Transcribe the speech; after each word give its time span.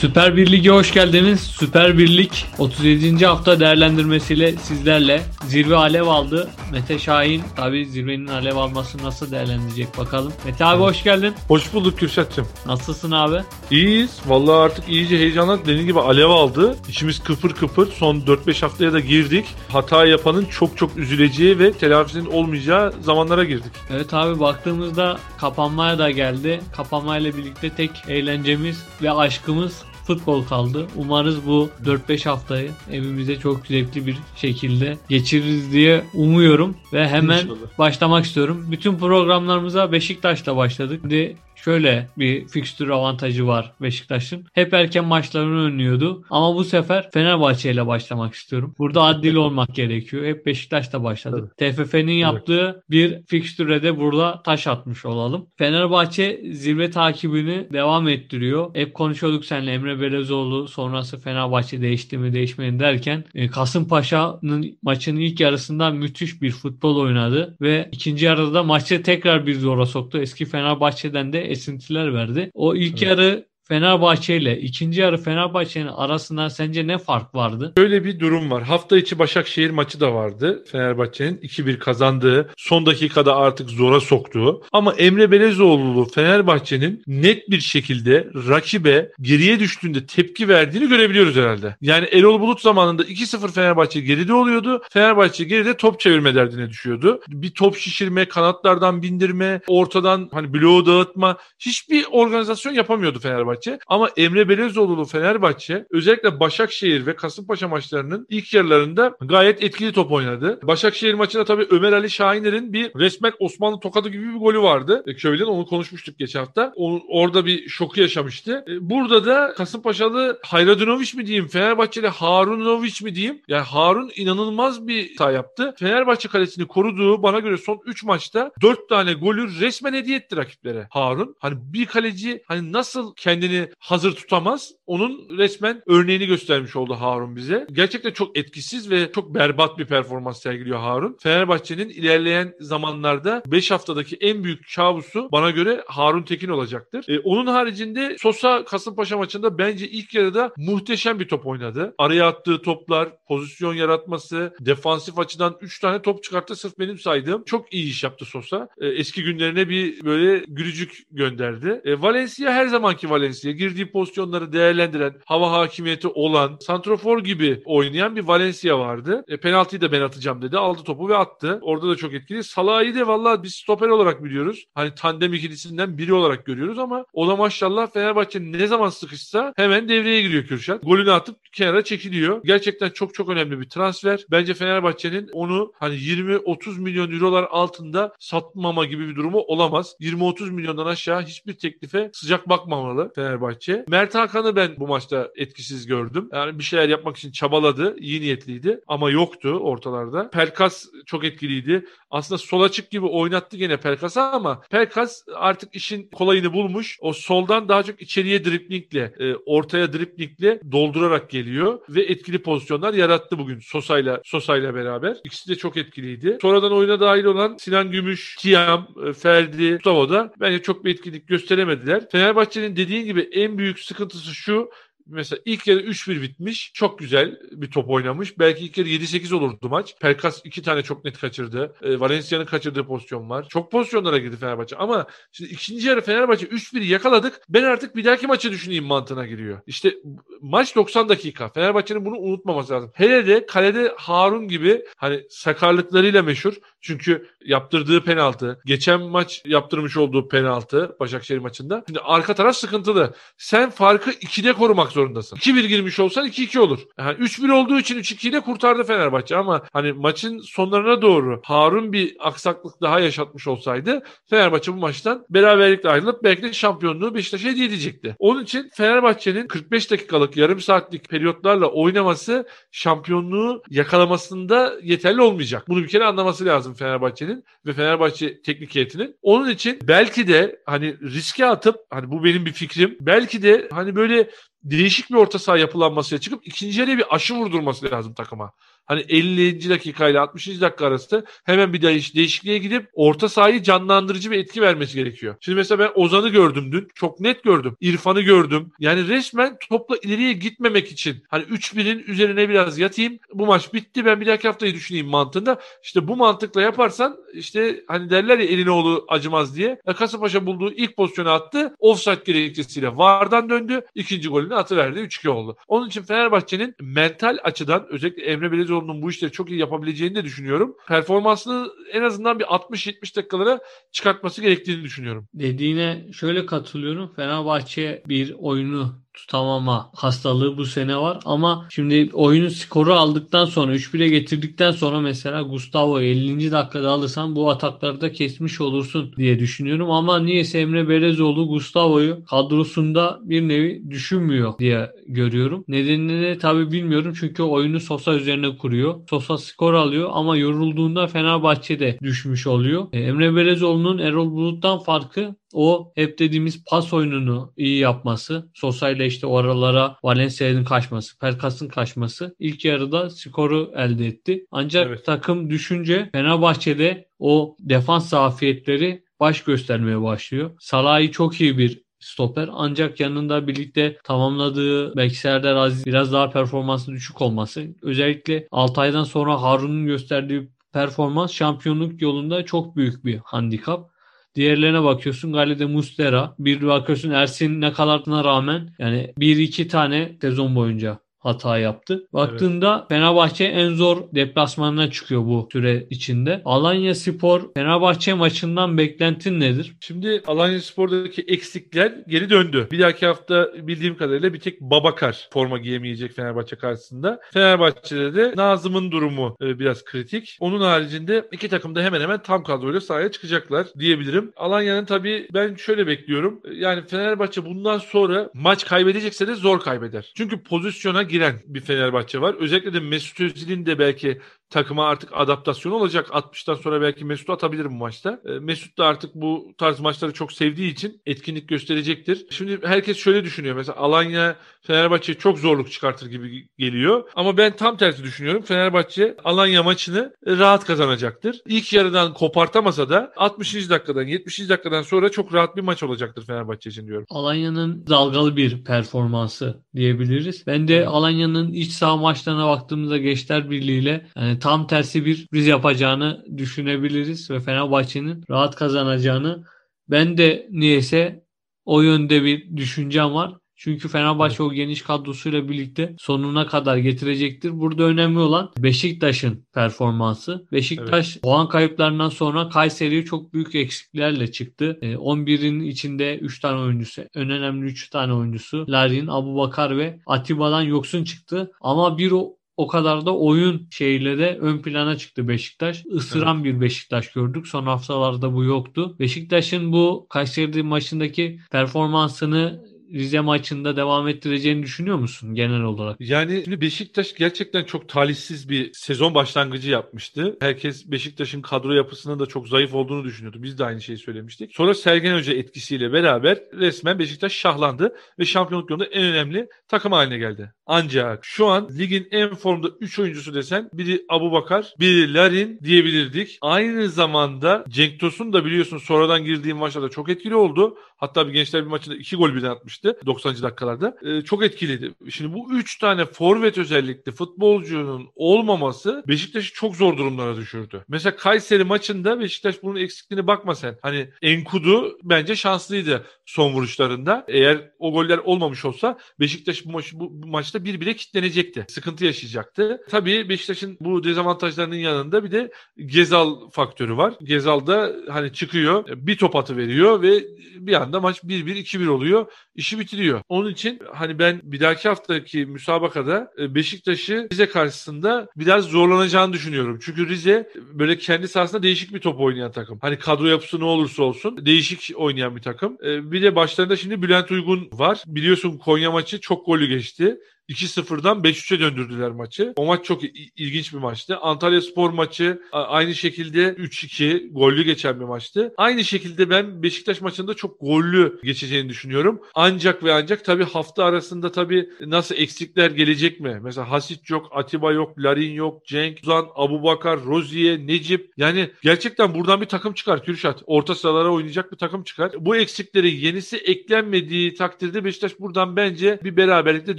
Süper 0.00 0.36
Bir 0.36 0.52
Lig'e 0.52 0.70
hoş 0.70 0.92
geldiniz. 0.92 1.40
Süper 1.40 1.98
Bir 1.98 2.16
Lig 2.16 2.32
37. 2.58 3.26
hafta 3.26 3.60
değerlendirmesiyle 3.60 4.52
sizlerle 4.52 5.22
zirve 5.46 5.76
alev 5.76 6.06
aldı. 6.06 6.48
Mete 6.72 6.98
Şahin 6.98 7.42
tabi 7.56 7.86
zirvenin 7.86 8.26
alev 8.26 8.56
alması 8.56 8.98
nasıl 8.98 9.30
değerlendirecek 9.30 9.98
bakalım. 9.98 10.32
Mete 10.44 10.64
abi 10.64 10.82
hoş 10.82 11.02
geldin. 11.02 11.34
Hoş 11.48 11.74
bulduk 11.74 11.98
Kürşat'cığım. 11.98 12.46
Nasılsın 12.66 13.10
abi? 13.10 13.36
İyiyiz. 13.70 14.18
Vallahi 14.26 14.56
artık 14.56 14.88
iyice 14.88 15.18
heyecanlandık. 15.18 15.66
Dediğim 15.66 15.86
gibi 15.86 16.00
alev 16.00 16.28
aldı. 16.28 16.76
İçimiz 16.88 17.22
kıpır 17.22 17.50
kıpır. 17.50 17.92
Son 17.92 18.20
4-5 18.20 18.60
haftaya 18.60 18.92
da 18.92 19.00
girdik. 19.00 19.46
Hata 19.68 20.06
yapanın 20.06 20.44
çok 20.44 20.76
çok 20.76 20.96
üzüleceği 20.96 21.58
ve 21.58 21.72
telafisinin 21.72 22.26
olmayacağı 22.26 22.92
zamanlara 23.02 23.44
girdik. 23.44 23.72
Evet 23.90 24.14
abi 24.14 24.40
baktığımızda 24.40 25.18
kapanmaya 25.40 25.98
da 25.98 26.10
geldi. 26.10 26.60
Kapanmayla 26.76 27.36
birlikte 27.36 27.70
tek 27.70 27.90
eğlencemiz 28.08 28.82
ve 29.02 29.12
aşkımız 29.12 29.87
futbol 30.08 30.44
kaldı. 30.44 30.86
Umarız 30.96 31.46
bu 31.46 31.68
4-5 31.84 32.28
haftayı 32.28 32.70
evimize 32.92 33.36
çok 33.38 33.66
zevkli 33.66 34.06
bir 34.06 34.16
şekilde 34.36 34.96
geçiririz 35.08 35.72
diye 35.72 36.04
umuyorum 36.14 36.76
ve 36.92 37.08
hemen 37.08 37.38
İnşallah. 37.42 37.78
başlamak 37.78 38.24
istiyorum. 38.24 38.66
Bütün 38.70 38.98
programlarımıza 38.98 39.92
Beşiktaş'la 39.92 40.56
başladık. 40.56 41.00
Şimdi 41.02 41.36
şöyle 41.64 42.08
bir 42.18 42.48
fikstür 42.48 42.88
avantajı 42.88 43.46
var 43.46 43.72
Beşiktaş'ın. 43.82 44.44
Hep 44.52 44.74
erken 44.74 45.04
maçlarını 45.04 45.60
önlüyordu 45.60 46.24
ama 46.30 46.54
bu 46.54 46.64
sefer 46.64 47.10
Fenerbahçe 47.10 47.72
ile 47.72 47.86
başlamak 47.86 48.34
istiyorum. 48.34 48.74
Burada 48.78 49.02
adil 49.02 49.34
olmak 49.34 49.74
gerekiyor. 49.74 50.24
Hep 50.24 50.46
Beşiktaş'la 50.46 51.04
başladık. 51.04 51.56
TFF'nin 51.58 52.12
yaptığı 52.12 52.82
bir 52.90 53.22
fikstüre 53.26 53.82
de 53.82 53.98
burada 53.98 54.42
taş 54.42 54.66
atmış 54.66 55.04
olalım. 55.04 55.46
Fenerbahçe 55.56 56.40
zirve 56.50 56.90
takibini 56.90 57.66
devam 57.72 58.08
ettiriyor. 58.08 58.74
Hep 58.74 58.94
konuşuyorduk 58.94 59.44
seninle 59.44 59.72
Emre 59.72 60.00
Belezoğlu 60.00 60.68
sonrası 60.68 61.18
Fenerbahçe 61.20 61.80
değişti 61.80 62.18
mi 62.18 62.32
değişmedi 62.32 62.80
derken 62.80 63.24
e, 63.34 63.46
Kasımpaşa'nın 63.46 64.78
maçının 64.82 65.20
ilk 65.20 65.40
yarısında 65.40 65.90
müthiş 65.90 66.42
bir 66.42 66.50
futbol 66.50 66.96
oynadı 66.96 67.56
ve 67.60 67.88
ikinci 67.92 68.24
yarıda 68.24 68.62
maçı 68.62 69.02
tekrar 69.02 69.46
bir 69.46 69.54
zora 69.54 69.86
soktu. 69.86 70.18
Eski 70.18 70.44
Fenerbahçe'den 70.44 71.32
de 71.32 71.47
esintiler 71.48 72.14
verdi. 72.14 72.50
O 72.54 72.74
ilk 72.76 73.02
Evet. 73.02 73.02
yarı 73.02 73.47
Fenerbahçe 73.68 74.36
ile 74.36 74.60
ikinci 74.60 75.00
yarı 75.00 75.16
Fenerbahçe'nin 75.18 75.86
arasında 75.86 76.50
sence 76.50 76.86
ne 76.86 76.98
fark 76.98 77.34
vardı? 77.34 77.72
Şöyle 77.78 78.04
bir 78.04 78.20
durum 78.20 78.50
var. 78.50 78.62
Hafta 78.62 78.98
içi 78.98 79.18
Başakşehir 79.18 79.70
maçı 79.70 80.00
da 80.00 80.14
vardı. 80.14 80.64
Fenerbahçe'nin 80.72 81.36
2-1 81.36 81.78
kazandığı, 81.78 82.50
son 82.56 82.86
dakikada 82.86 83.36
artık 83.36 83.70
zora 83.70 84.00
soktuğu. 84.00 84.62
Ama 84.72 84.92
Emre 84.92 85.30
Belezoğlu 85.30 86.04
Fenerbahçe'nin 86.04 87.02
net 87.06 87.50
bir 87.50 87.60
şekilde 87.60 88.28
rakibe 88.48 89.12
geriye 89.20 89.60
düştüğünde 89.60 90.06
tepki 90.06 90.48
verdiğini 90.48 90.88
görebiliyoruz 90.88 91.36
herhalde. 91.36 91.76
Yani 91.80 92.06
Erol 92.06 92.40
Bulut 92.40 92.60
zamanında 92.60 93.02
2-0 93.02 93.52
Fenerbahçe 93.52 94.00
geride 94.00 94.32
oluyordu. 94.32 94.82
Fenerbahçe 94.90 95.44
geride 95.44 95.76
top 95.76 96.00
çevirme 96.00 96.34
derdine 96.34 96.70
düşüyordu. 96.70 97.20
Bir 97.28 97.50
top 97.50 97.76
şişirme, 97.76 98.24
kanatlardan 98.24 99.02
bindirme, 99.02 99.60
ortadan 99.66 100.28
hani 100.32 100.54
bloğu 100.54 100.86
dağıtma 100.86 101.36
hiçbir 101.58 102.04
organizasyon 102.10 102.72
yapamıyordu 102.72 103.18
Fenerbahçe. 103.18 103.57
Ama 103.86 104.10
Emre 104.16 104.48
Belezoğlu'lu 104.48 105.04
Fenerbahçe 105.04 105.86
özellikle 105.90 106.40
Başakşehir 106.40 107.06
ve 107.06 107.16
Kasımpaşa 107.16 107.68
maçlarının 107.68 108.26
ilk 108.30 108.54
yarılarında 108.54 109.16
gayet 109.20 109.62
etkili 109.62 109.92
top 109.92 110.12
oynadı. 110.12 110.60
Başakşehir 110.62 111.14
maçında 111.14 111.44
tabii 111.44 111.66
Ömer 111.70 111.92
Ali 111.92 112.10
Şahiner'in 112.10 112.72
bir 112.72 112.90
resmen 112.96 113.32
Osmanlı 113.38 113.80
tokadı 113.80 114.08
gibi 114.08 114.34
bir 114.34 114.38
golü 114.38 114.60
vardı. 114.60 115.02
E, 115.06 115.14
Köy'den 115.14 115.44
onu 115.44 115.66
konuşmuştuk 115.66 116.18
geçen 116.18 116.40
hafta. 116.40 116.72
O, 116.76 117.00
orada 117.08 117.46
bir 117.46 117.68
şoku 117.68 118.00
yaşamıştı. 118.00 118.64
E, 118.68 118.90
Burada 118.90 119.26
da 119.26 119.54
Kasımpaşalı 119.56 120.38
Hayradunovic 120.46 121.16
mi 121.16 121.26
diyeyim, 121.26 121.48
Fenerbahçeli 121.48 122.08
Harunovic 122.08 123.04
mi 123.04 123.14
diyeyim? 123.14 123.42
Yani 123.48 123.62
Harun 123.62 124.10
inanılmaz 124.16 124.88
bir 124.88 125.10
hata 125.16 125.30
yaptı. 125.32 125.74
Fenerbahçe 125.78 126.28
kalesini 126.28 126.66
koruduğu 126.66 127.22
bana 127.22 127.38
göre 127.38 127.56
son 127.58 127.80
3 127.86 128.04
maçta 128.04 128.50
4 128.60 128.88
tane 128.88 129.12
golü 129.12 129.60
resmen 129.60 129.92
hediye 129.94 130.16
etti 130.16 130.36
rakiplere 130.36 130.86
Harun. 130.90 131.36
Hani 131.38 131.54
bir 131.72 131.86
kaleci 131.86 132.42
hani 132.46 132.72
nasıl 132.72 133.14
kendini 133.14 133.47
hazır 133.78 134.14
tutamaz 134.14 134.72
onun 134.86 135.38
resmen 135.38 135.82
örneğini 135.86 136.26
göstermiş 136.26 136.76
oldu 136.76 136.94
Harun 136.94 137.36
bize. 137.36 137.66
Gerçekten 137.72 138.10
çok 138.10 138.38
etkisiz 138.38 138.90
ve 138.90 139.12
çok 139.12 139.34
berbat 139.34 139.78
bir 139.78 139.86
performans 139.86 140.42
sergiliyor 140.42 140.78
Harun. 140.78 141.16
Fenerbahçe'nin 141.22 141.88
ilerleyen 141.88 142.54
zamanlarda 142.60 143.42
5 143.46 143.70
haftadaki 143.70 144.16
en 144.16 144.44
büyük 144.44 144.74
kabusu 144.76 145.28
bana 145.32 145.50
göre 145.50 145.84
Harun 145.86 146.22
Tekin 146.22 146.48
olacaktır. 146.48 147.04
E, 147.08 147.18
onun 147.18 147.46
haricinde 147.46 148.16
Sosa 148.18 148.64
Kasımpaşa 148.64 149.18
maçında 149.18 149.58
bence 149.58 149.88
ilk 149.88 150.14
yarıda 150.14 150.52
muhteşem 150.56 151.20
bir 151.20 151.28
top 151.28 151.46
oynadı. 151.46 151.94
Araya 151.98 152.28
attığı 152.28 152.62
toplar, 152.62 153.08
pozisyon 153.28 153.74
yaratması, 153.74 154.54
defansif 154.60 155.18
açıdan 155.18 155.56
3 155.60 155.80
tane 155.80 156.02
top 156.02 156.24
çıkarttı 156.24 156.56
sırf 156.56 156.78
benim 156.78 156.98
saydığım. 156.98 157.44
Çok 157.44 157.74
iyi 157.74 157.90
iş 157.90 158.04
yaptı 158.04 158.24
Sosa. 158.24 158.68
E, 158.80 158.86
eski 158.86 159.22
günlerine 159.22 159.68
bir 159.68 160.04
böyle 160.04 160.44
gülücük 160.48 161.02
gönderdi. 161.10 161.80
E, 161.84 162.02
Valencia 162.02 162.52
her 162.52 162.66
zamanki 162.66 163.10
Valencia. 163.10 163.37
Girdiği 163.42 163.90
pozisyonları 163.90 164.52
değerlendiren, 164.52 165.14
hava 165.26 165.52
hakimiyeti 165.52 166.08
olan, 166.08 166.56
santrofor 166.60 167.24
gibi 167.24 167.62
oynayan 167.64 168.16
bir 168.16 168.24
Valencia 168.24 168.78
vardı. 168.78 169.24
E, 169.28 169.36
penaltıyı 169.36 169.80
da 169.80 169.92
ben 169.92 170.00
atacağım 170.00 170.42
dedi. 170.42 170.58
Aldı 170.58 170.82
topu 170.82 171.08
ve 171.08 171.16
attı. 171.16 171.58
Orada 171.62 171.88
da 171.88 171.96
çok 171.96 172.14
etkili. 172.14 172.44
Salah'ı 172.44 172.94
da 172.94 173.06
vallahi 173.06 173.42
biz 173.42 173.54
stoper 173.54 173.88
olarak 173.88 174.24
biliyoruz. 174.24 174.64
Hani 174.74 174.94
tandem 174.94 175.34
ikilisinden 175.34 175.98
biri 175.98 176.14
olarak 176.14 176.46
görüyoruz 176.46 176.78
ama 176.78 177.04
o 177.12 177.28
da 177.28 177.36
maşallah 177.36 177.92
Fenerbahçe 177.92 178.40
ne 178.40 178.66
zaman 178.66 178.88
sıkışsa 178.88 179.52
hemen 179.56 179.88
devreye 179.88 180.22
giriyor 180.22 180.44
Kürşat. 180.44 180.82
Golünü 180.82 181.12
atıp 181.12 181.36
kenara 181.52 181.84
çekiliyor. 181.84 182.40
Gerçekten 182.44 182.90
çok 182.90 183.14
çok 183.14 183.28
önemli 183.28 183.60
bir 183.60 183.68
transfer. 183.68 184.24
Bence 184.30 184.54
Fenerbahçe'nin 184.54 185.28
onu 185.32 185.72
hani 185.78 185.94
20-30 185.94 186.80
milyon 186.80 187.12
eurolar 187.12 187.46
altında 187.50 188.14
satmama 188.18 188.84
gibi 188.84 189.08
bir 189.08 189.16
durumu 189.16 189.38
olamaz. 189.38 189.94
20-30 190.00 190.50
milyondan 190.50 190.86
aşağı 190.86 191.22
hiçbir 191.22 191.54
teklife 191.58 192.10
sıcak 192.12 192.48
bakmamalı 192.48 193.12
Fenerbahçe. 193.18 193.84
Mert 193.88 194.14
Hakan'ı 194.14 194.56
ben 194.56 194.74
bu 194.78 194.86
maçta 194.86 195.28
etkisiz 195.36 195.86
gördüm. 195.86 196.28
Yani 196.32 196.58
bir 196.58 196.64
şeyler 196.64 196.88
yapmak 196.88 197.16
için 197.16 197.32
çabaladı. 197.32 197.96
iyi 197.98 198.20
niyetliydi 198.20 198.80
ama 198.86 199.10
yoktu 199.10 199.48
ortalarda. 199.48 200.30
Pelkas 200.30 200.86
çok 201.06 201.24
etkiliydi. 201.24 201.84
Aslında 202.10 202.38
sol 202.38 202.62
açık 202.62 202.90
gibi 202.90 203.06
oynattı 203.06 203.56
gene 203.56 203.76
Pelkas'a 203.76 204.30
ama 204.32 204.60
Pelkas 204.70 205.22
artık 205.34 205.74
işin 205.74 206.08
kolayını 206.14 206.52
bulmuş. 206.52 206.98
O 207.00 207.12
soldan 207.12 207.68
daha 207.68 207.82
çok 207.82 208.02
içeriye 208.02 208.44
driplingle, 208.44 209.12
e, 209.18 209.34
ortaya 209.34 209.92
driplingle 209.92 210.60
doldurarak 210.72 211.30
geliyor 211.30 211.80
ve 211.88 212.02
etkili 212.02 212.42
pozisyonlar 212.42 212.94
yarattı 212.94 213.38
bugün 213.38 213.60
Sosa'yla 213.60 214.20
Sosa'yla 214.24 214.74
beraber. 214.74 215.16
İkisi 215.24 215.50
de 215.50 215.54
çok 215.54 215.76
etkiliydi. 215.76 216.38
Sonradan 216.42 216.72
oyuna 216.72 217.00
dahil 217.00 217.24
olan 217.24 217.56
Sinan 217.56 217.90
Gümüş, 217.90 218.36
Tiam, 218.36 218.88
e, 219.08 219.12
Ferdi, 219.12 219.72
Mustafa 219.72 220.10
da 220.10 220.32
bence 220.40 220.62
çok 220.62 220.84
bir 220.84 220.90
etkinlik 220.90 221.28
gösteremediler. 221.28 222.10
Fenerbahçe'nin 222.12 222.76
dediğin 222.76 223.07
gibi 223.08 223.28
en 223.32 223.58
büyük 223.58 223.80
sıkıntısı 223.80 224.34
şu 224.34 224.70
Mesela 225.08 225.40
ilk 225.44 225.66
yarı 225.66 225.80
3-1 225.80 226.22
bitmiş. 226.22 226.70
Çok 226.74 226.98
güzel 226.98 227.38
bir 227.52 227.70
top 227.70 227.90
oynamış. 227.90 228.38
Belki 228.38 228.64
ilk 228.64 228.78
yarı 228.78 228.88
7-8 228.88 229.34
olurdu 229.34 229.68
maç. 229.68 229.94
Pelkas 230.00 230.40
iki 230.44 230.62
tane 230.62 230.82
çok 230.82 231.04
net 231.04 231.18
kaçırdı. 231.18 231.74
E, 231.82 232.00
Valencia'nın 232.00 232.44
kaçırdığı 232.44 232.86
pozisyon 232.86 233.30
var. 233.30 233.46
Çok 233.48 233.72
pozisyonlara 233.72 234.18
girdi 234.18 234.36
Fenerbahçe. 234.36 234.76
Ama 234.76 235.06
şimdi 235.32 235.50
ikinci 235.50 235.88
yarı 235.88 236.00
Fenerbahçe 236.00 236.46
3-1'i 236.46 236.86
yakaladık. 236.86 237.40
Ben 237.48 237.62
artık 237.62 237.96
bir 237.96 238.04
dahaki 238.04 238.26
maçı 238.26 238.52
düşüneyim 238.52 238.84
mantığına 238.84 239.26
giriyor. 239.26 239.60
İşte 239.66 239.94
maç 240.40 240.76
90 240.76 241.08
dakika. 241.08 241.48
Fenerbahçe'nin 241.48 242.04
bunu 242.04 242.16
unutmaması 242.16 242.72
lazım. 242.72 242.90
Hele 242.94 243.26
de 243.26 243.46
kalede 243.46 243.94
Harun 243.96 244.48
gibi 244.48 244.84
hani 244.96 245.22
sakarlıklarıyla 245.30 246.22
meşhur. 246.22 246.54
Çünkü 246.80 247.28
yaptırdığı 247.44 248.04
penaltı, 248.04 248.60
geçen 248.64 249.00
maç 249.00 249.42
yaptırmış 249.44 249.96
olduğu 249.96 250.28
penaltı 250.28 250.96
Başakşehir 251.00 251.38
maçında. 251.38 251.84
Şimdi 251.86 252.00
arka 252.00 252.34
taraf 252.34 252.56
sıkıntılı. 252.56 253.14
Sen 253.38 253.70
farkı 253.70 254.10
2'de 254.10 254.52
korumak 254.52 254.92
zorundasın. 254.92 254.97
2-1 255.36 255.66
girmiş 255.66 255.98
olsan 256.00 256.26
2-2 256.26 256.58
olur. 256.58 256.80
Yani 256.98 257.18
3-1 257.18 257.52
olduğu 257.52 257.78
için 257.78 257.98
3-2 257.98 258.28
ile 258.28 258.40
kurtardı 258.40 258.84
Fenerbahçe 258.84 259.36
ama 259.36 259.62
hani 259.72 259.92
maçın 259.92 260.38
sonlarına 260.38 261.02
doğru 261.02 261.40
Harun 261.44 261.92
bir 261.92 262.16
aksaklık 262.18 262.80
daha 262.82 263.00
yaşatmış 263.00 263.46
olsaydı 263.46 264.02
Fenerbahçe 264.30 264.72
bu 264.72 264.76
maçtan 264.76 265.26
beraberlikle 265.30 265.88
ayrılıp 265.88 266.24
belki 266.24 266.42
de 266.42 266.52
şampiyonluğu 266.52 267.14
Beşiktaş'a 267.14 267.48
hediye 267.48 267.66
edecekti. 267.66 268.16
Onun 268.18 268.42
için 268.42 268.70
Fenerbahçe'nin 268.74 269.46
45 269.46 269.90
dakikalık 269.90 270.36
yarım 270.36 270.60
saatlik 270.60 271.08
periyotlarla 271.08 271.66
oynaması 271.66 272.48
şampiyonluğu 272.70 273.62
yakalamasında 273.70 274.74
yeterli 274.82 275.20
olmayacak. 275.20 275.68
Bunu 275.68 275.82
bir 275.82 275.88
kere 275.88 276.04
anlaması 276.04 276.44
lazım 276.44 276.74
Fenerbahçe'nin 276.74 277.44
ve 277.66 277.72
Fenerbahçe 277.72 278.42
teknik 278.42 278.74
heyetinin. 278.74 279.16
Onun 279.22 279.48
için 279.48 279.78
belki 279.82 280.28
de 280.28 280.60
hani 280.66 281.00
riske 281.00 281.46
atıp 281.46 281.76
hani 281.90 282.10
bu 282.10 282.24
benim 282.24 282.46
bir 282.46 282.52
fikrim. 282.52 282.96
Belki 283.00 283.42
de 283.42 283.68
hani 283.72 283.96
böyle 283.96 284.30
değişik 284.62 285.10
bir 285.10 285.14
orta 285.14 285.38
saha 285.38 285.58
yapılanmasıya 285.58 286.20
çıkıp 286.20 286.46
ikinci 286.46 286.80
yarıya 286.80 286.98
bir 286.98 287.14
aşı 287.14 287.34
vurdurması 287.34 287.90
lazım 287.90 288.14
takıma. 288.14 288.52
Hani 288.88 289.00
50. 289.08 289.70
dakika 289.70 290.08
ile 290.08 290.20
60. 290.20 290.60
dakika 290.60 290.86
arasında 290.86 291.24
hemen 291.44 291.72
bir 291.72 291.82
değiş 291.82 292.14
değişikliğe 292.14 292.58
gidip 292.58 292.88
orta 292.92 293.28
sahayı 293.28 293.62
canlandırıcı 293.62 294.30
bir 294.30 294.38
etki 294.38 294.62
vermesi 294.62 294.94
gerekiyor. 294.94 295.34
Şimdi 295.40 295.56
mesela 295.56 295.78
ben 295.78 296.02
Ozan'ı 296.02 296.28
gördüm 296.28 296.72
dün. 296.72 296.88
Çok 296.94 297.20
net 297.20 297.42
gördüm. 297.42 297.76
İrfan'ı 297.80 298.20
gördüm. 298.20 298.72
Yani 298.78 299.08
resmen 299.08 299.56
topla 299.68 299.96
ileriye 300.02 300.32
gitmemek 300.32 300.92
için 300.92 301.24
hani 301.28 301.44
3-1'in 301.44 302.04
üzerine 302.06 302.48
biraz 302.48 302.78
yatayım. 302.78 303.18
Bu 303.34 303.46
maç 303.46 303.74
bitti. 303.74 304.04
Ben 304.04 304.20
bir 304.20 304.26
dahaki 304.26 304.48
haftayı 304.48 304.74
düşüneyim 304.74 305.06
mantığında. 305.06 305.60
İşte 305.82 306.08
bu 306.08 306.16
mantıkla 306.16 306.62
yaparsan 306.62 307.16
işte 307.32 307.84
hani 307.88 308.10
derler 308.10 308.38
ya 308.38 308.44
elin 308.44 308.66
oğlu 308.66 309.04
acımaz 309.08 309.56
diye. 309.56 309.80
Kasımpaşa 309.98 310.46
bulduğu 310.46 310.72
ilk 310.72 310.96
pozisyonu 310.96 311.30
attı. 311.30 311.74
Offside 311.78 312.22
gerekçesiyle 312.24 312.96
VAR'dan 312.96 313.50
döndü. 313.50 313.80
İkinci 313.94 314.28
golünü 314.28 314.54
atıverdi. 314.54 314.98
3-2 314.98 315.28
oldu. 315.28 315.56
Onun 315.68 315.88
için 315.88 316.02
Fenerbahçe'nin 316.02 316.74
mental 316.80 317.38
açıdan 317.44 317.86
özellikle 317.88 318.22
Emre 318.22 318.52
Belezoğlu'nun 318.78 319.02
bu 319.02 319.10
işleri 319.10 319.32
çok 319.32 319.50
iyi 319.50 319.60
yapabileceğini 319.60 320.14
de 320.14 320.24
düşünüyorum. 320.24 320.76
Performansını 320.88 321.68
en 321.92 322.02
azından 322.02 322.38
bir 322.38 322.44
60-70 322.44 323.16
dakikalara 323.16 323.60
çıkartması 323.92 324.42
gerektiğini 324.42 324.82
düşünüyorum. 324.82 325.28
Dediğine 325.34 326.06
şöyle 326.12 326.46
katılıyorum. 326.46 327.12
Fenerbahçe 327.16 328.02
bir 328.08 328.34
oyunu 328.38 329.02
tutamama 329.18 329.90
hastalığı 329.94 330.58
bu 330.58 330.66
sene 330.66 330.96
var. 330.96 331.18
Ama 331.24 331.66
şimdi 331.70 332.10
oyunun 332.12 332.48
skoru 332.48 332.92
aldıktan 332.92 333.44
sonra 333.44 333.74
3-1'e 333.74 334.08
getirdikten 334.08 334.70
sonra 334.70 335.00
mesela 335.00 335.42
Gustavo 335.42 336.00
50. 336.00 336.52
dakikada 336.52 336.90
alırsan 336.90 337.36
bu 337.36 337.50
atakları 337.50 338.00
da 338.00 338.12
kesmiş 338.12 338.60
olursun 338.60 339.12
diye 339.16 339.38
düşünüyorum. 339.38 339.90
Ama 339.90 340.20
niyeyse 340.20 340.60
Emre 340.60 340.88
Belezoğlu 340.88 341.48
Gustavo'yu 341.48 342.24
kadrosunda 342.24 343.20
bir 343.22 343.48
nevi 343.48 343.90
düşünmüyor 343.90 344.58
diye 344.58 344.90
görüyorum. 345.06 345.64
Nedenini 345.68 346.38
tabi 346.38 346.72
bilmiyorum 346.72 347.14
çünkü 347.20 347.42
oyunu 347.42 347.80
Sosa 347.80 348.14
üzerine 348.14 348.56
kuruyor. 348.56 349.00
Sosa 349.10 349.38
skor 349.38 349.74
alıyor 349.74 350.10
ama 350.12 350.36
yorulduğunda 350.36 351.06
Fenerbahçe'de 351.06 351.98
düşmüş 352.02 352.46
oluyor. 352.46 352.86
E, 352.92 353.00
Emre 353.00 353.36
Belezoğlu'nun 353.36 353.98
Erol 353.98 354.30
Bulut'tan 354.30 354.78
farkı 354.78 355.34
o 355.52 355.92
hep 355.94 356.18
dediğimiz 356.18 356.64
pas 356.64 356.92
oyununu 356.92 357.52
iyi 357.56 357.78
yapması. 357.78 358.50
Sosa 358.54 358.90
ile 358.90 359.06
işte 359.06 359.26
oralara 359.26 359.96
Valencia'nın 360.02 360.64
kaçması, 360.64 361.18
Pelkas'ın 361.18 361.68
kaçması 361.68 362.34
ilk 362.38 362.64
yarıda 362.64 363.10
skoru 363.10 363.72
elde 363.76 364.06
etti. 364.06 364.46
Ancak 364.50 364.86
evet. 364.86 365.04
takım 365.04 365.50
düşünce 365.50 366.08
Fenerbahçe'de 366.12 367.08
o 367.18 367.56
defans 367.60 368.08
zafiyetleri 368.08 369.02
baş 369.20 369.44
göstermeye 369.44 370.02
başlıyor. 370.02 370.50
Salah'ı 370.60 371.10
çok 371.10 371.40
iyi 371.40 371.58
bir 371.58 371.82
stoper 372.00 372.50
ancak 372.52 373.00
yanında 373.00 373.46
birlikte 373.46 373.98
tamamladığı 374.04 374.96
belki 374.96 375.14
Serdar 375.14 375.56
Aziz 375.56 375.86
biraz 375.86 376.12
daha 376.12 376.30
performansı 376.30 376.92
düşük 376.92 377.22
olması 377.22 377.66
özellikle 377.82 378.48
aydan 378.76 379.04
sonra 379.04 379.42
Harun'un 379.42 379.86
gösterdiği 379.86 380.50
performans 380.72 381.32
şampiyonluk 381.32 382.02
yolunda 382.02 382.44
çok 382.44 382.76
büyük 382.76 383.04
bir 383.04 383.20
handikap. 383.24 383.90
Diğerlerine 384.38 384.82
bakıyorsun 384.84 385.32
Galide 385.32 385.66
Mustera. 385.66 386.34
Bir 386.38 386.66
bakıyorsun 386.66 387.10
Ersin 387.10 387.60
ne 387.60 387.72
kadarına 387.72 388.24
rağmen 388.24 388.70
yani 388.78 389.14
bir 389.18 389.36
iki 389.36 389.68
tane 389.68 390.16
sezon 390.20 390.56
boyunca 390.56 390.98
hata 391.18 391.58
yaptı. 391.58 392.06
Baktığında 392.12 392.76
evet. 392.78 392.88
Fenerbahçe 392.88 393.44
en 393.44 393.74
zor 393.74 393.96
deplasmanına 394.14 394.90
çıkıyor 394.90 395.24
bu 395.24 395.48
süre 395.52 395.86
içinde. 395.90 396.42
Alanya 396.44 396.94
Spor 396.94 397.42
Fenerbahçe 397.54 398.14
maçından 398.14 398.78
beklentin 398.78 399.40
nedir? 399.40 399.76
Şimdi 399.80 400.22
Alanya 400.26 400.60
Spor'daki 400.60 401.22
eksikler 401.22 401.92
geri 402.08 402.30
döndü. 402.30 402.68
Bir 402.72 402.78
dahaki 402.78 403.06
hafta 403.06 403.48
bildiğim 403.66 403.96
kadarıyla 403.96 404.32
bir 404.34 404.40
tek 404.40 404.60
Babakar 404.60 405.28
forma 405.32 405.58
giyemeyecek 405.58 406.12
Fenerbahçe 406.12 406.56
karşısında. 406.56 407.20
Fenerbahçe'de 407.32 408.14
de 408.14 408.32
Nazım'ın 408.36 408.90
durumu 408.90 409.36
e, 409.42 409.58
biraz 409.58 409.84
kritik. 409.84 410.36
Onun 410.40 410.60
haricinde 410.60 411.28
iki 411.32 411.48
takım 411.48 411.74
da 411.74 411.82
hemen 411.82 412.00
hemen 412.00 412.22
tam 412.22 412.42
kadroyla 412.42 412.80
sahaya 412.80 413.12
çıkacaklar 413.12 413.66
diyebilirim. 413.78 414.32
Alanya'nın 414.36 414.84
tabii 414.84 415.28
ben 415.34 415.54
şöyle 415.54 415.86
bekliyorum. 415.86 416.40
Yani 416.52 416.82
Fenerbahçe 416.86 417.44
bundan 417.44 417.78
sonra 417.78 418.30
maç 418.34 418.64
kaybedecekse 418.64 419.28
de 419.28 419.34
zor 419.34 419.60
kaybeder. 419.60 420.12
Çünkü 420.16 420.42
pozisyona 420.42 421.02
giren 421.08 421.40
bir 421.46 421.60
Fenerbahçe 421.60 422.20
var. 422.20 422.34
Özellikle 422.34 422.74
de 422.74 422.80
Mesut 422.80 423.20
Özil'in 423.20 423.66
de 423.66 423.78
belki 423.78 424.20
takıma 424.50 424.86
artık 424.86 425.10
adaptasyon 425.12 425.72
olacak. 425.72 426.06
60'tan 426.06 426.56
sonra 426.56 426.80
belki 426.80 427.04
Mesut 427.04 427.30
atabilir 427.30 427.64
bu 427.64 427.74
maçta. 427.74 428.20
E, 428.24 428.30
Mesut 428.32 428.78
da 428.78 428.86
artık 428.86 429.14
bu 429.14 429.52
tarz 429.58 429.80
maçları 429.80 430.12
çok 430.12 430.32
sevdiği 430.32 430.72
için 430.72 431.02
etkinlik 431.06 431.48
gösterecektir. 431.48 432.26
Şimdi 432.30 432.60
herkes 432.64 432.96
şöyle 432.96 433.24
düşünüyor. 433.24 433.56
Mesela 433.56 433.78
Alanya 433.78 434.36
Fenerbahçe 434.62 435.14
çok 435.14 435.38
zorluk 435.38 435.72
çıkartır 435.72 436.06
gibi 436.06 436.48
geliyor. 436.58 437.04
Ama 437.14 437.36
ben 437.36 437.56
tam 437.56 437.76
tersi 437.76 438.02
düşünüyorum. 438.02 438.42
Fenerbahçe 438.42 439.16
Alanya 439.24 439.62
maçını 439.62 440.14
rahat 440.26 440.64
kazanacaktır. 440.64 441.40
İlk 441.46 441.72
yarıdan 441.72 442.14
kopartamasa 442.14 442.88
da 442.88 443.12
60. 443.16 443.70
dakikadan 443.70 444.02
70. 444.02 444.48
dakikadan 444.48 444.82
sonra 444.82 445.08
çok 445.08 445.34
rahat 445.34 445.56
bir 445.56 445.62
maç 445.62 445.82
olacaktır 445.82 446.26
Fenerbahçe 446.26 446.70
için 446.70 446.86
diyorum. 446.86 447.06
Alanya'nın 447.10 447.86
dalgalı 447.86 448.36
bir 448.36 448.64
performansı 448.64 449.62
diyebiliriz. 449.74 450.46
Ben 450.46 450.68
de 450.68 450.86
Alanya'nın 450.86 451.52
iç 451.52 451.72
saha 451.72 451.96
maçlarına 451.96 452.46
baktığımızda 452.48 452.98
Gençler 452.98 453.50
Birliği 453.50 453.80
ile 453.80 454.06
yani 454.16 454.37
tam 454.38 454.66
tersi 454.66 455.04
bir 455.06 455.14
sürpriz 455.14 455.46
yapacağını 455.46 456.24
düşünebiliriz 456.36 457.30
ve 457.30 457.40
Fenerbahçe'nin 457.40 458.24
rahat 458.30 458.56
kazanacağını 458.56 459.44
ben 459.88 460.18
de 460.18 460.48
niyeyse 460.50 461.24
o 461.64 461.80
yönde 461.80 462.24
bir 462.24 462.56
düşüncem 462.56 463.14
var. 463.14 463.34
Çünkü 463.60 463.88
Fenerbahçe 463.88 464.34
evet. 464.34 464.40
o 464.40 464.52
geniş 464.52 464.82
kadrosuyla 464.82 465.48
birlikte 465.48 465.94
sonuna 465.98 466.46
kadar 466.46 466.76
getirecektir. 466.76 467.60
Burada 467.60 467.82
önemli 467.82 468.18
olan 468.18 468.50
Beşiktaş'ın 468.58 469.46
performansı. 469.54 470.46
Beşiktaş 470.52 471.12
evet. 471.12 471.22
puan 471.22 471.48
kayıplarından 471.48 472.08
sonra 472.08 472.48
Kayseri'ye 472.48 473.04
çok 473.04 473.32
büyük 473.32 473.54
eksiklerle 473.54 474.32
çıktı. 474.32 474.78
11'in 474.82 475.60
e, 475.60 475.66
içinde 475.66 476.18
3 476.18 476.40
tane 476.40 476.60
oyuncusu, 476.60 477.02
en 477.14 477.30
önemli 477.30 477.66
3 477.66 477.90
tane 477.90 478.12
oyuncusu 478.12 478.66
Larin, 478.68 479.06
Abu 479.06 479.36
Bakar 479.36 479.78
ve 479.78 479.98
Atiba'dan 480.06 480.62
yoksun 480.62 481.04
çıktı. 481.04 481.50
Ama 481.60 481.98
bir 481.98 482.10
o 482.10 482.37
o 482.58 482.66
kadar 482.66 483.06
da 483.06 483.16
oyun 483.16 483.66
şeyle 483.70 484.18
de 484.18 484.38
ön 484.40 484.58
plana 484.58 484.96
çıktı 484.96 485.28
Beşiktaş. 485.28 485.84
Isıran 485.86 486.36
evet. 486.36 486.44
bir 486.44 486.60
Beşiktaş 486.60 487.12
gördük. 487.12 487.46
Son 487.46 487.66
haftalarda 487.66 488.34
bu 488.34 488.44
yoktu. 488.44 488.96
Beşiktaş'ın 489.00 489.72
bu 489.72 490.06
Kayseri 490.10 490.62
maçındaki 490.62 491.40
performansını 491.50 492.64
Rize 492.92 493.20
maçında 493.20 493.76
devam 493.76 494.08
ettireceğini 494.08 494.62
düşünüyor 494.62 494.96
musun 494.96 495.34
genel 495.34 495.62
olarak? 495.62 495.96
Yani 496.00 496.40
şimdi 496.44 496.60
Beşiktaş 496.60 497.14
gerçekten 497.14 497.64
çok 497.64 497.88
talihsiz 497.88 498.48
bir 498.48 498.70
sezon 498.72 499.14
başlangıcı 499.14 499.70
yapmıştı. 499.70 500.36
Herkes 500.40 500.90
Beşiktaş'ın 500.90 501.42
kadro 501.42 501.72
yapısının 501.72 502.18
da 502.18 502.26
çok 502.26 502.48
zayıf 502.48 502.74
olduğunu 502.74 503.04
düşünüyordu. 503.04 503.42
Biz 503.42 503.58
de 503.58 503.64
aynı 503.64 503.80
şeyi 503.80 503.98
söylemiştik. 503.98 504.54
Sonra 504.54 504.74
Sergen 504.74 505.16
Hoca 505.16 505.34
etkisiyle 505.34 505.92
beraber 505.92 506.38
resmen 506.52 506.98
Beşiktaş 506.98 507.32
şahlandı 507.32 507.96
ve 508.18 508.24
şampiyonluk 508.24 508.70
yolunda 508.70 508.86
en 508.86 509.04
önemli 509.04 509.48
takım 509.68 509.92
haline 509.92 510.18
geldi. 510.18 510.52
Ancak 510.66 511.24
şu 511.24 511.46
an 511.46 511.68
ligin 511.78 512.08
en 512.10 512.34
formda 512.34 512.68
3 512.80 512.98
oyuncusu 512.98 513.34
desen 513.34 513.70
biri 513.72 514.04
Abu 514.08 514.32
Bakar, 514.32 514.74
biri 514.80 515.14
Larin 515.14 515.60
diyebilirdik. 515.62 516.38
Aynı 516.42 516.88
zamanda 516.88 517.64
Cenk 517.68 518.00
Tosun 518.00 518.32
da 518.32 518.44
biliyorsun 518.44 518.78
sonradan 518.78 519.24
girdiği 519.24 519.54
maçlarda 519.54 519.88
çok 519.88 520.08
etkili 520.08 520.34
oldu. 520.34 520.78
Hatta 520.96 521.28
bir 521.28 521.32
gençler 521.32 521.62
bir 521.62 521.70
maçında 521.70 521.96
2 521.96 522.16
gol 522.16 522.34
birden 522.34 522.50
atmıştı 522.50 522.77
90. 522.84 523.42
dakikalarda. 523.42 523.96
Ee, 524.02 524.22
çok 524.22 524.44
etkiledi. 524.44 524.94
Şimdi 525.10 525.34
bu 525.34 525.52
3 525.52 525.78
tane 525.78 526.04
forvet 526.04 526.58
özellikle 526.58 527.12
futbolcunun 527.12 528.08
olmaması 528.14 529.04
Beşiktaş'ı 529.08 529.54
çok 529.54 529.76
zor 529.76 529.96
durumlara 529.96 530.36
düşürdü. 530.36 530.84
Mesela 530.88 531.16
Kayseri 531.16 531.64
maçında 531.64 532.20
Beşiktaş 532.20 532.62
bunun 532.62 532.80
eksikliğine 532.80 533.26
bakma 533.26 533.54
sen. 533.54 533.78
Hani 533.82 534.08
Enkudu 534.22 534.98
bence 535.02 535.36
şanslıydı 535.36 536.06
son 536.26 536.52
vuruşlarında. 536.52 537.24
Eğer 537.28 537.70
o 537.78 537.92
goller 537.92 538.18
olmamış 538.18 538.64
olsa 538.64 538.98
Beşiktaş 539.20 539.66
bu, 539.66 539.70
maç, 539.70 539.92
bu, 539.94 540.22
bu 540.22 540.26
maçta 540.26 540.64
bir 540.64 540.80
bire 540.80 540.96
kitlenecekti. 540.96 541.66
Sıkıntı 541.68 542.04
yaşayacaktı. 542.04 542.80
Tabii 542.90 543.28
Beşiktaş'ın 543.28 543.76
bu 543.80 544.04
dezavantajlarının 544.04 544.76
yanında 544.76 545.24
bir 545.24 545.30
de 545.30 545.52
Gezal 545.86 546.50
faktörü 546.50 546.96
var. 546.96 547.14
Gezal 547.22 547.66
da 547.66 547.92
hani 548.08 548.32
çıkıyor 548.32 548.84
bir 548.96 549.16
top 549.16 549.36
atı 549.36 549.56
veriyor 549.56 550.02
ve 550.02 550.24
bir 550.54 550.72
anda 550.72 551.00
maç 551.00 551.24
1-1 551.24 551.54
2-1 551.54 551.88
oluyor. 551.88 552.32
İşi 552.68 552.78
bitiriyor. 552.78 553.22
Onun 553.28 553.50
için 553.50 553.78
hani 553.94 554.18
ben 554.18 554.40
bir 554.44 554.60
dahaki 554.60 554.88
haftaki 554.88 555.46
müsabakada 555.46 556.30
e, 556.38 556.54
Beşiktaş'ı 556.54 557.28
Rize 557.32 557.48
karşısında 557.48 558.28
biraz 558.36 558.64
zorlanacağını 558.64 559.32
düşünüyorum. 559.32 559.78
Çünkü 559.82 560.08
Rize 560.08 560.50
böyle 560.72 560.98
kendi 560.98 561.28
sahasında 561.28 561.62
değişik 561.62 561.94
bir 561.94 562.00
top 562.00 562.20
oynayan 562.20 562.52
takım. 562.52 562.78
Hani 562.80 562.98
kadro 562.98 563.26
yapısı 563.26 563.60
ne 563.60 563.64
olursa 563.64 564.02
olsun 564.02 564.46
değişik 564.46 564.92
oynayan 564.96 565.36
bir 565.36 565.42
takım. 565.42 565.76
E, 565.84 566.12
bir 566.12 566.22
de 566.22 566.36
başlarında 566.36 566.76
şimdi 566.76 567.02
Bülent 567.02 567.30
Uygun 567.30 567.68
var. 567.72 568.02
Biliyorsun 568.06 568.58
Konya 568.58 568.90
maçı 568.92 569.20
çok 569.20 569.46
golü 569.46 569.66
geçti. 569.66 570.18
2-0'dan 570.48 571.18
5-3'e 571.18 571.60
döndürdüler 571.60 572.10
maçı. 572.10 572.52
O 572.56 572.66
maç 572.66 572.84
çok 572.84 573.02
ilginç 573.36 573.72
bir 573.72 573.78
maçtı. 573.78 574.18
Antalya 574.18 574.60
Spor 574.60 574.90
maçı 574.90 575.42
aynı 575.52 575.94
şekilde 575.94 576.48
3-2 576.48 577.32
gollü 577.32 577.62
geçen 577.62 578.00
bir 578.00 578.04
maçtı. 578.04 578.54
Aynı 578.56 578.84
şekilde 578.84 579.30
ben 579.30 579.62
Beşiktaş 579.62 580.00
maçında 580.00 580.34
çok 580.34 580.60
gollü 580.60 581.20
geçeceğini 581.24 581.68
düşünüyorum. 581.68 582.20
Ancak 582.34 582.84
ve 582.84 582.92
ancak 582.92 583.24
tabii 583.24 583.44
hafta 583.44 583.84
arasında 583.84 584.32
tabii 584.32 584.68
nasıl 584.86 585.14
eksikler 585.14 585.70
gelecek 585.70 586.20
mi? 586.20 586.40
Mesela 586.42 586.70
Hasit 586.70 587.10
yok, 587.10 587.28
Atiba 587.30 587.72
yok, 587.72 587.98
Larin 587.98 588.32
yok, 588.32 588.66
Cenk, 588.66 588.98
Uzan, 589.02 589.26
Abu 589.34 589.62
Bakar, 589.62 590.04
Roziye, 590.04 590.66
Necip. 590.66 591.12
Yani 591.16 591.50
gerçekten 591.62 592.14
buradan 592.14 592.40
bir 592.40 592.46
takım 592.46 592.72
çıkar 592.72 593.04
Kürşat. 593.04 593.42
Orta 593.46 593.74
sıralara 593.74 594.12
oynayacak 594.12 594.52
bir 594.52 594.56
takım 594.56 594.84
çıkar. 594.84 595.12
Bu 595.18 595.36
eksikleri 595.36 596.04
yenisi 596.04 596.36
eklenmediği 596.36 597.34
takdirde 597.34 597.84
Beşiktaş 597.84 598.20
buradan 598.20 598.56
bence 598.56 599.00
bir 599.04 599.16
beraberlikle 599.16 599.78